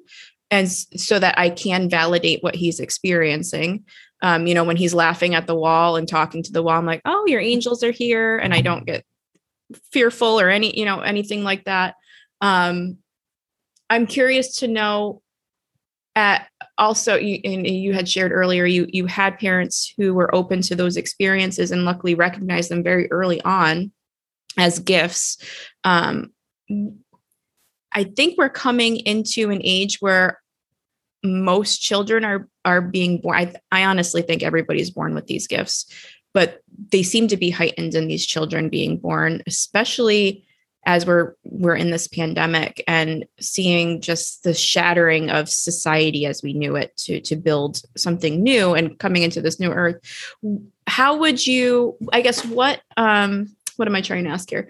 [0.52, 3.86] and so that I can validate what he's experiencing.
[4.22, 6.86] Um, you know, when he's laughing at the wall and talking to the wall, I'm
[6.86, 9.06] like, oh, your angels are here, and I don't get
[9.92, 11.96] fearful or any, you know, anything like that.
[12.42, 12.98] Um,
[13.90, 15.22] I'm curious to know
[16.16, 16.48] at
[16.78, 20.76] also you, and you had shared earlier you you had parents who were open to
[20.76, 23.92] those experiences and luckily recognized them very early on
[24.58, 25.38] as gifts
[25.84, 26.32] um,
[27.94, 30.40] i think we're coming into an age where
[31.24, 35.86] most children are are being born I, I honestly think everybody's born with these gifts
[36.34, 36.62] but
[36.92, 40.46] they seem to be heightened in these children being born especially
[40.86, 46.54] as we're we're in this pandemic and seeing just the shattering of society as we
[46.54, 49.98] knew it to to build something new and coming into this new earth.
[50.88, 54.70] How would you i guess what um what am i trying to ask here?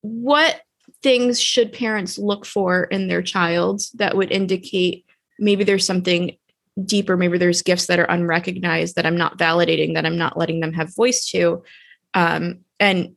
[0.00, 0.60] What
[1.02, 5.04] things should parents look for in their child that would indicate
[5.38, 6.36] maybe there's something
[6.84, 10.60] deeper maybe there's gifts that are unrecognized that i'm not validating that i'm not letting
[10.60, 11.62] them have voice to
[12.14, 13.16] um, and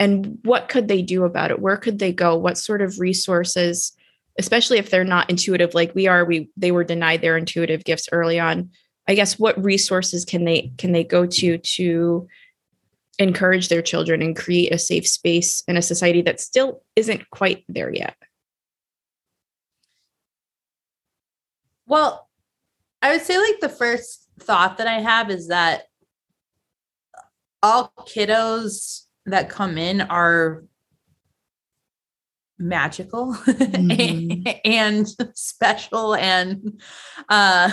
[0.00, 1.58] and what could they do about it?
[1.58, 2.36] Where could they go?
[2.36, 3.96] What sort of resources
[4.38, 8.08] especially if they're not intuitive like we are we they were denied their intuitive gifts
[8.12, 8.70] early on
[9.08, 12.26] i guess what resources can they can they go to to
[13.18, 17.64] encourage their children and create a safe space in a society that still isn't quite
[17.68, 18.16] there yet
[21.86, 22.28] well
[23.02, 25.84] i would say like the first thought that i have is that
[27.62, 30.64] all kiddos that come in are
[32.58, 34.48] magical mm-hmm.
[34.64, 36.80] and special and
[37.28, 37.70] uh,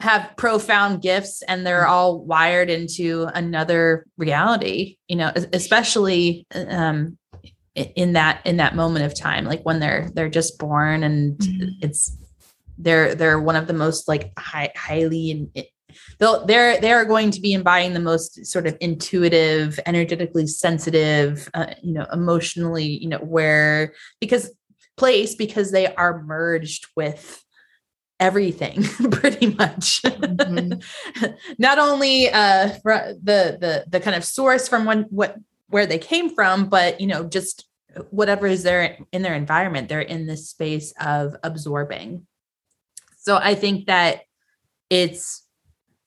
[0.00, 1.92] have profound gifts and they're mm-hmm.
[1.92, 7.16] all wired into another reality you know especially um,
[7.74, 11.68] in that in that moment of time like when they're they're just born and mm-hmm.
[11.80, 12.16] it's
[12.78, 15.48] they're they're one of the most like high, highly
[16.18, 21.66] they'll they're they're going to be embodying the most sort of intuitive energetically sensitive uh,
[21.82, 24.50] you know emotionally you know where because
[24.96, 27.42] place because they are merged with
[28.18, 31.26] everything pretty much mm-hmm.
[31.58, 35.36] not only uh the the the kind of source from when what
[35.68, 37.66] where they came from but you know just
[38.10, 42.26] whatever is there in their environment they're in this space of absorbing
[43.18, 44.20] so i think that
[44.88, 45.44] it's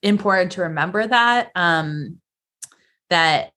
[0.02, 2.20] important to remember that um
[3.10, 3.52] that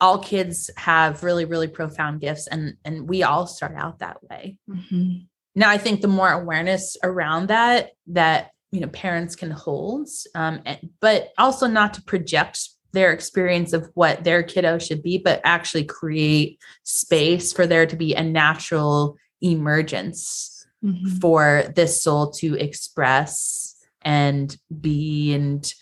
[0.00, 4.56] all kids have really really profound gifts and and we all start out that way
[4.70, 5.18] mm-hmm.
[5.54, 10.60] Now i think the more awareness around that that you know parents can hold um
[10.64, 15.40] and, but also not to project their experience of what their kiddo should be but
[15.44, 21.08] actually create space for there to be a natural emergence mm-hmm.
[21.18, 25.74] for this soul to express and be and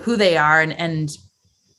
[0.00, 1.10] who they are and and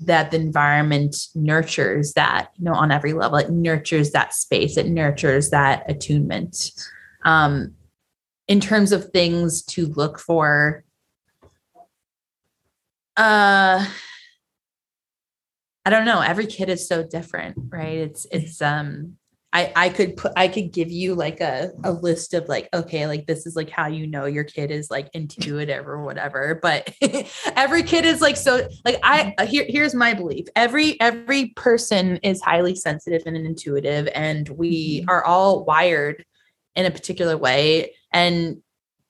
[0.02, 3.38] that the environment nurtures that you know on every level.
[3.38, 4.78] It nurtures that space.
[4.78, 6.72] It nurtures that attunement
[7.24, 7.76] um
[8.48, 10.84] in terms of things to look for.
[13.18, 13.86] Uh
[15.84, 16.22] i don't know.
[16.22, 17.98] Every kid is so different right?
[17.98, 19.18] It's it's um
[19.54, 23.06] I, I could put I could give you like a, a list of like okay
[23.06, 26.94] like this is like how you know your kid is like intuitive or whatever but
[27.58, 30.46] every kid is like so like I here here's my belief.
[30.56, 35.10] Every every person is highly sensitive and intuitive and we mm-hmm.
[35.10, 36.24] are all wired
[36.76, 38.62] in a particular way and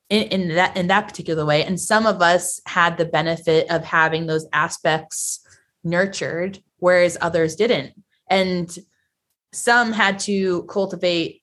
[0.10, 1.64] in, in that in that particular way.
[1.64, 5.40] And some of us had the benefit of having those aspects
[5.84, 7.94] nurtured whereas others didn't.
[8.30, 8.78] And
[9.54, 11.42] some had to cultivate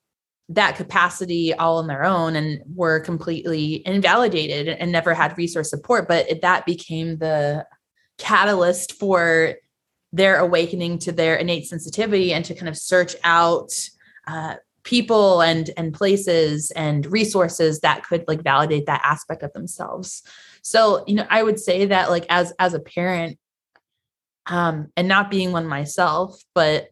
[0.50, 6.08] that capacity all on their own and were completely invalidated and never had resource support.
[6.08, 7.66] But it, that became the
[8.18, 9.54] catalyst for
[10.12, 13.70] their awakening to their innate sensitivity and to kind of search out
[14.26, 14.54] uh,
[14.88, 20.22] people and and places and resources that could like validate that aspect of themselves
[20.62, 23.38] so you know i would say that like as as a parent
[24.46, 26.88] um and not being one myself but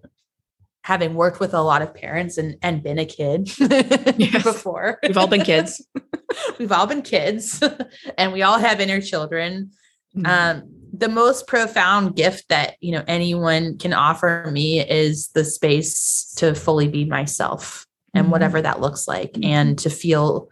[0.86, 4.44] having worked with a lot of parents and and been a kid yes.
[4.44, 5.01] before.
[5.03, 5.84] We've all been kids.
[6.61, 7.61] We've all been kids
[8.18, 9.72] and we all have inner children.
[10.16, 10.26] Mm-hmm.
[10.26, 16.32] Um, the most profound gift that you know anyone can offer me is the space
[16.36, 18.32] to fully be myself and mm-hmm.
[18.32, 19.44] whatever that looks like mm-hmm.
[19.44, 20.49] and to feel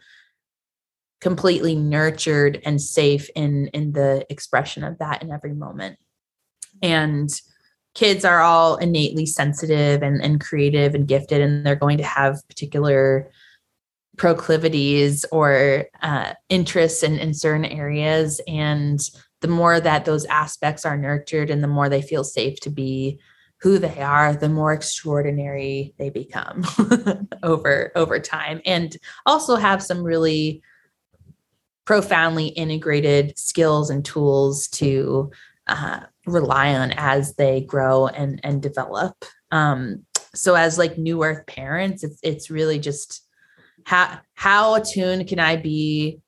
[1.20, 5.98] completely nurtured and safe in in the expression of that in every moment
[6.82, 7.40] and
[7.94, 12.46] kids are all innately sensitive and, and creative and gifted and they're going to have
[12.48, 13.30] particular
[14.16, 19.10] proclivities or uh, interests in, in certain areas and
[19.44, 23.20] the more that those aspects are nurtured and the more they feel safe to be
[23.60, 26.64] who they are the more extraordinary they become
[27.42, 30.62] over over time and also have some really
[31.84, 35.30] profoundly integrated skills and tools to
[35.66, 39.26] uh, rely on as they grow and and develop.
[39.50, 43.20] Um so as like new earth parents it's it's really just
[43.84, 46.18] how how attuned can i be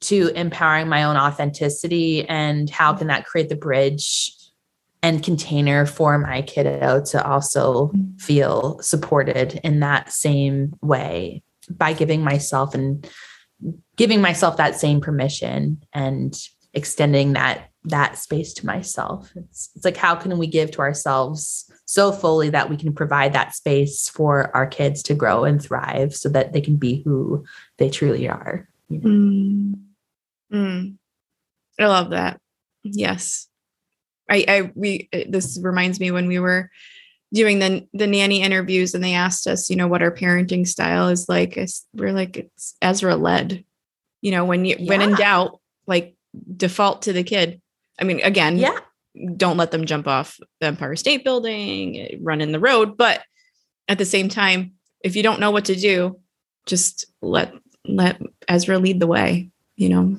[0.00, 4.34] to empowering my own authenticity and how can that create the bridge
[5.02, 12.22] and container for my kiddo to also feel supported in that same way by giving
[12.22, 13.08] myself and
[13.96, 16.38] giving myself that same permission and
[16.74, 19.32] extending that that space to myself.
[19.34, 23.32] It's, it's like, how can we give to ourselves so fully that we can provide
[23.32, 27.44] that space for our kids to grow and thrive so that they can be who
[27.78, 28.68] they truly are?
[28.90, 29.08] You know?
[29.08, 29.80] mm.
[30.52, 30.96] Mm.
[31.78, 32.40] I love that.
[32.82, 33.48] Yes.
[34.28, 36.70] I, I, we, this reminds me when we were
[37.32, 41.08] doing the, the nanny interviews and they asked us, you know, what our parenting style
[41.08, 41.58] is like.
[41.94, 43.64] We're like, it's Ezra led,
[44.20, 44.88] you know, when you, yeah.
[44.88, 46.14] when in doubt, like
[46.56, 47.60] default to the kid
[48.00, 48.78] I mean, again, yeah,
[49.36, 52.96] don't let them jump off the Empire State Building, eh, run in the road.
[52.96, 53.22] But
[53.88, 54.72] at the same time,
[55.04, 56.18] if you don't know what to do,
[56.66, 57.52] just let
[57.86, 60.16] let Ezra lead the way, you know.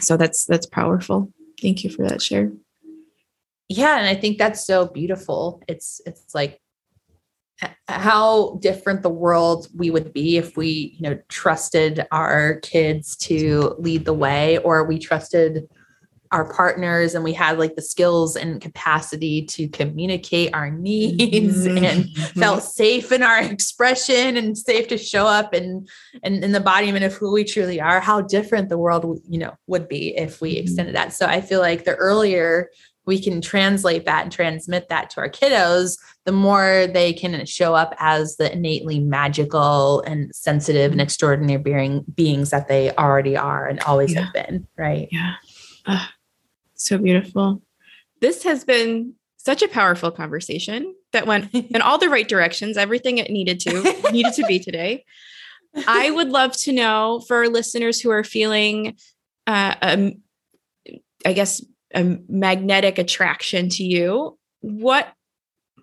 [0.00, 1.32] So that's that's powerful.
[1.60, 2.52] Thank you for that share.
[3.68, 5.62] Yeah, and I think that's so beautiful.
[5.68, 6.60] It's it's like
[7.88, 13.74] how different the world we would be if we, you know, trusted our kids to
[13.78, 15.68] lead the way or we trusted
[16.30, 21.84] our partners and we had like the skills and capacity to communicate our needs mm-hmm.
[21.84, 22.40] and mm-hmm.
[22.40, 25.88] felt safe in our expression and safe to show up and
[26.22, 29.54] and in the embodiment of who we truly are how different the world you know
[29.66, 30.62] would be if we mm-hmm.
[30.62, 32.68] extended that so i feel like the earlier
[33.06, 37.74] we can translate that and transmit that to our kiddos the more they can show
[37.74, 41.04] up as the innately magical and sensitive and mm-hmm.
[41.04, 44.24] extraordinary being, beings that they already are and always yeah.
[44.24, 45.34] have been right yeah
[45.86, 46.04] uh,
[46.78, 47.62] so beautiful.
[48.20, 53.18] This has been such a powerful conversation that went in all the right directions, everything
[53.18, 55.04] it needed to needed to be today.
[55.86, 58.96] I would love to know for listeners who are feeling,
[59.46, 60.22] uh, um,
[61.24, 61.64] I guess,
[61.94, 64.38] a magnetic attraction to you.
[64.60, 65.12] What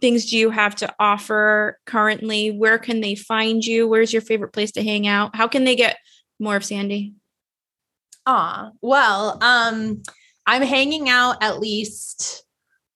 [0.02, 2.52] things do you have to offer currently?
[2.52, 3.88] Where can they find you?
[3.88, 5.36] Where's your favorite place to hang out?
[5.36, 5.98] How can they get
[6.40, 7.14] more of Sandy?
[8.26, 10.02] Ah, well, um,
[10.46, 12.44] I'm hanging out at least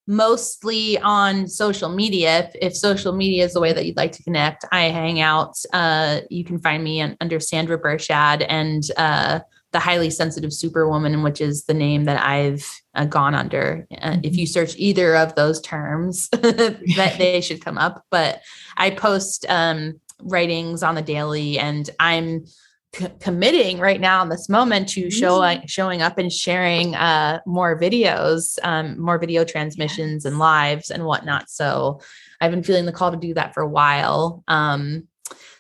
[0.10, 2.40] mostly on social media.
[2.40, 5.56] If, if, social media is the way that you'd like to connect, I hang out.
[5.72, 9.42] Uh, you can find me on, under Sandra Bershad and uh,
[9.72, 13.86] the highly sensitive superwoman, which is the name that I've uh, gone under.
[14.02, 18.04] Uh, if you search either of those terms, that they should come up.
[18.10, 18.42] But
[18.78, 22.46] I post um, writings on the daily, and I'm
[22.94, 25.66] c- committing right now in this moment to show mm-hmm.
[25.66, 30.26] showing up and sharing uh, more videos, um, more video transmissions yes.
[30.26, 31.50] and lives and whatnot.
[31.50, 32.02] So
[32.42, 34.44] I've been feeling the call to do that for a while.
[34.48, 35.08] Um,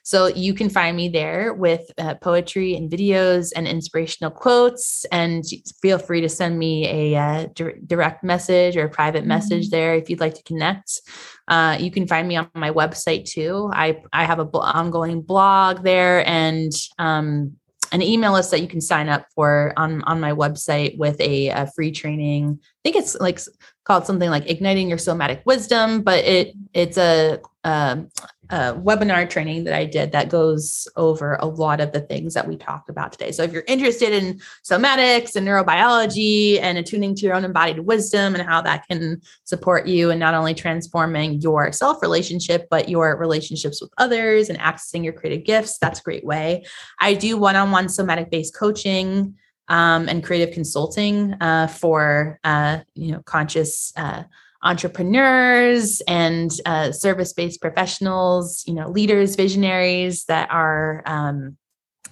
[0.09, 5.05] so you can find me there with uh, poetry and videos and inspirational quotes.
[5.11, 5.43] And
[5.83, 9.27] feel free to send me a uh, di- direct message or a private mm-hmm.
[9.27, 11.01] message there if you'd like to connect.
[11.47, 13.69] Uh, you can find me on my website too.
[13.71, 17.51] I I have a bl- ongoing blog there and um,
[17.91, 21.49] an email list that you can sign up for on on my website with a,
[21.49, 22.57] a free training.
[22.59, 23.39] I think it's like
[23.83, 28.09] called something like igniting your somatic wisdom, but it it's a, um,
[28.49, 32.47] a webinar training that I did that goes over a lot of the things that
[32.47, 33.31] we talked about today.
[33.31, 38.33] So if you're interested in somatics and neurobiology and attuning to your own embodied wisdom
[38.33, 43.15] and how that can support you and not only transforming your self relationship, but your
[43.17, 46.65] relationships with others and accessing your creative gifts, that's a great way.
[46.99, 49.35] I do one on one somatic based coaching.
[49.71, 54.23] Um, and creative consulting uh, for uh, you know conscious uh,
[54.63, 61.57] entrepreneurs and uh, service-based professionals you know leaders visionaries that are um,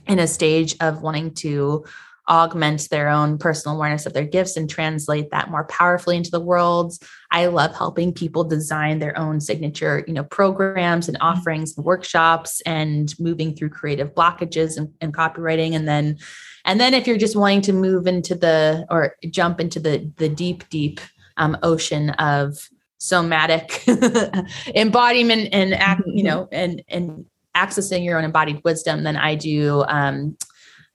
[0.07, 1.83] in a stage of wanting to
[2.29, 6.39] augment their own personal awareness of their gifts and translate that more powerfully into the
[6.39, 6.93] world
[7.31, 11.27] i love helping people design their own signature you know programs and mm-hmm.
[11.27, 16.17] offerings and workshops and moving through creative blockages and, and copywriting and then
[16.65, 20.29] and then if you're just wanting to move into the or jump into the the
[20.29, 20.99] deep deep
[21.37, 22.57] um, ocean of
[22.97, 23.83] somatic
[24.75, 26.25] embodiment and act, you mm-hmm.
[26.25, 30.37] know, and and accessing your own embodied wisdom, then I do um,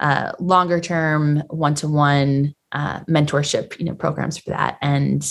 [0.01, 4.79] uh, longer term one to one mentorship, you know, programs for that.
[4.81, 5.23] And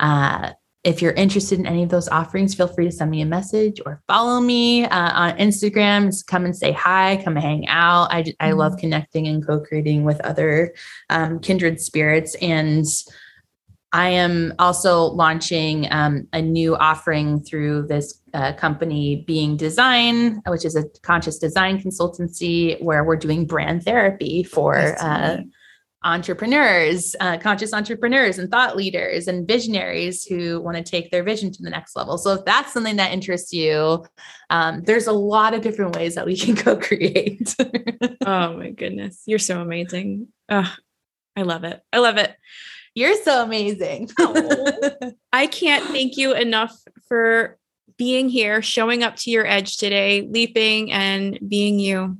[0.00, 0.52] uh,
[0.86, 3.80] if you're interested in any of those offerings, feel free to send me a message
[3.84, 6.06] or follow me uh, on Instagram.
[6.06, 8.08] Just come and say hi, come hang out.
[8.12, 8.82] I, I love mm-hmm.
[8.82, 10.74] connecting and co creating with other
[11.10, 12.36] um, kindred spirits.
[12.36, 12.86] And
[13.96, 20.66] I am also launching um, a new offering through this uh, company, Being Design, which
[20.66, 25.38] is a conscious design consultancy where we're doing brand therapy for uh,
[26.04, 31.50] entrepreneurs, uh, conscious entrepreneurs, and thought leaders and visionaries who want to take their vision
[31.52, 32.18] to the next level.
[32.18, 34.04] So, if that's something that interests you,
[34.50, 37.56] um, there's a lot of different ways that we can co create.
[38.26, 39.22] oh, my goodness.
[39.24, 40.28] You're so amazing.
[40.50, 40.70] Oh,
[41.34, 41.80] I love it.
[41.94, 42.36] I love it.
[42.96, 44.10] You're so amazing.
[45.32, 46.74] I can't thank you enough
[47.06, 47.58] for
[47.98, 52.16] being here, showing up to your edge today, leaping and being you.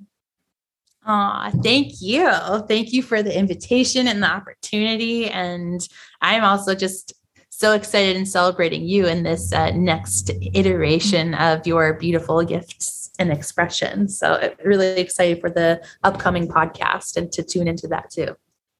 [1.07, 2.29] Aw, thank you.
[2.69, 5.31] Thank you for the invitation and the opportunity.
[5.31, 5.81] And
[6.21, 7.15] I'm also just
[7.49, 13.33] so excited and celebrating you in this uh, next iteration of your beautiful gifts and
[13.33, 14.11] expression.
[14.11, 18.37] So, really excited for the upcoming podcast and to tune into that too.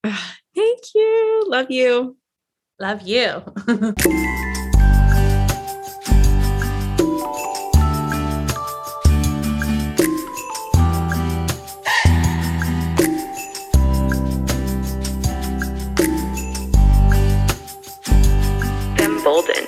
[0.55, 1.45] Thank you.
[1.49, 2.17] Love you.
[2.79, 3.43] Love you.
[19.27, 19.66] Bolden.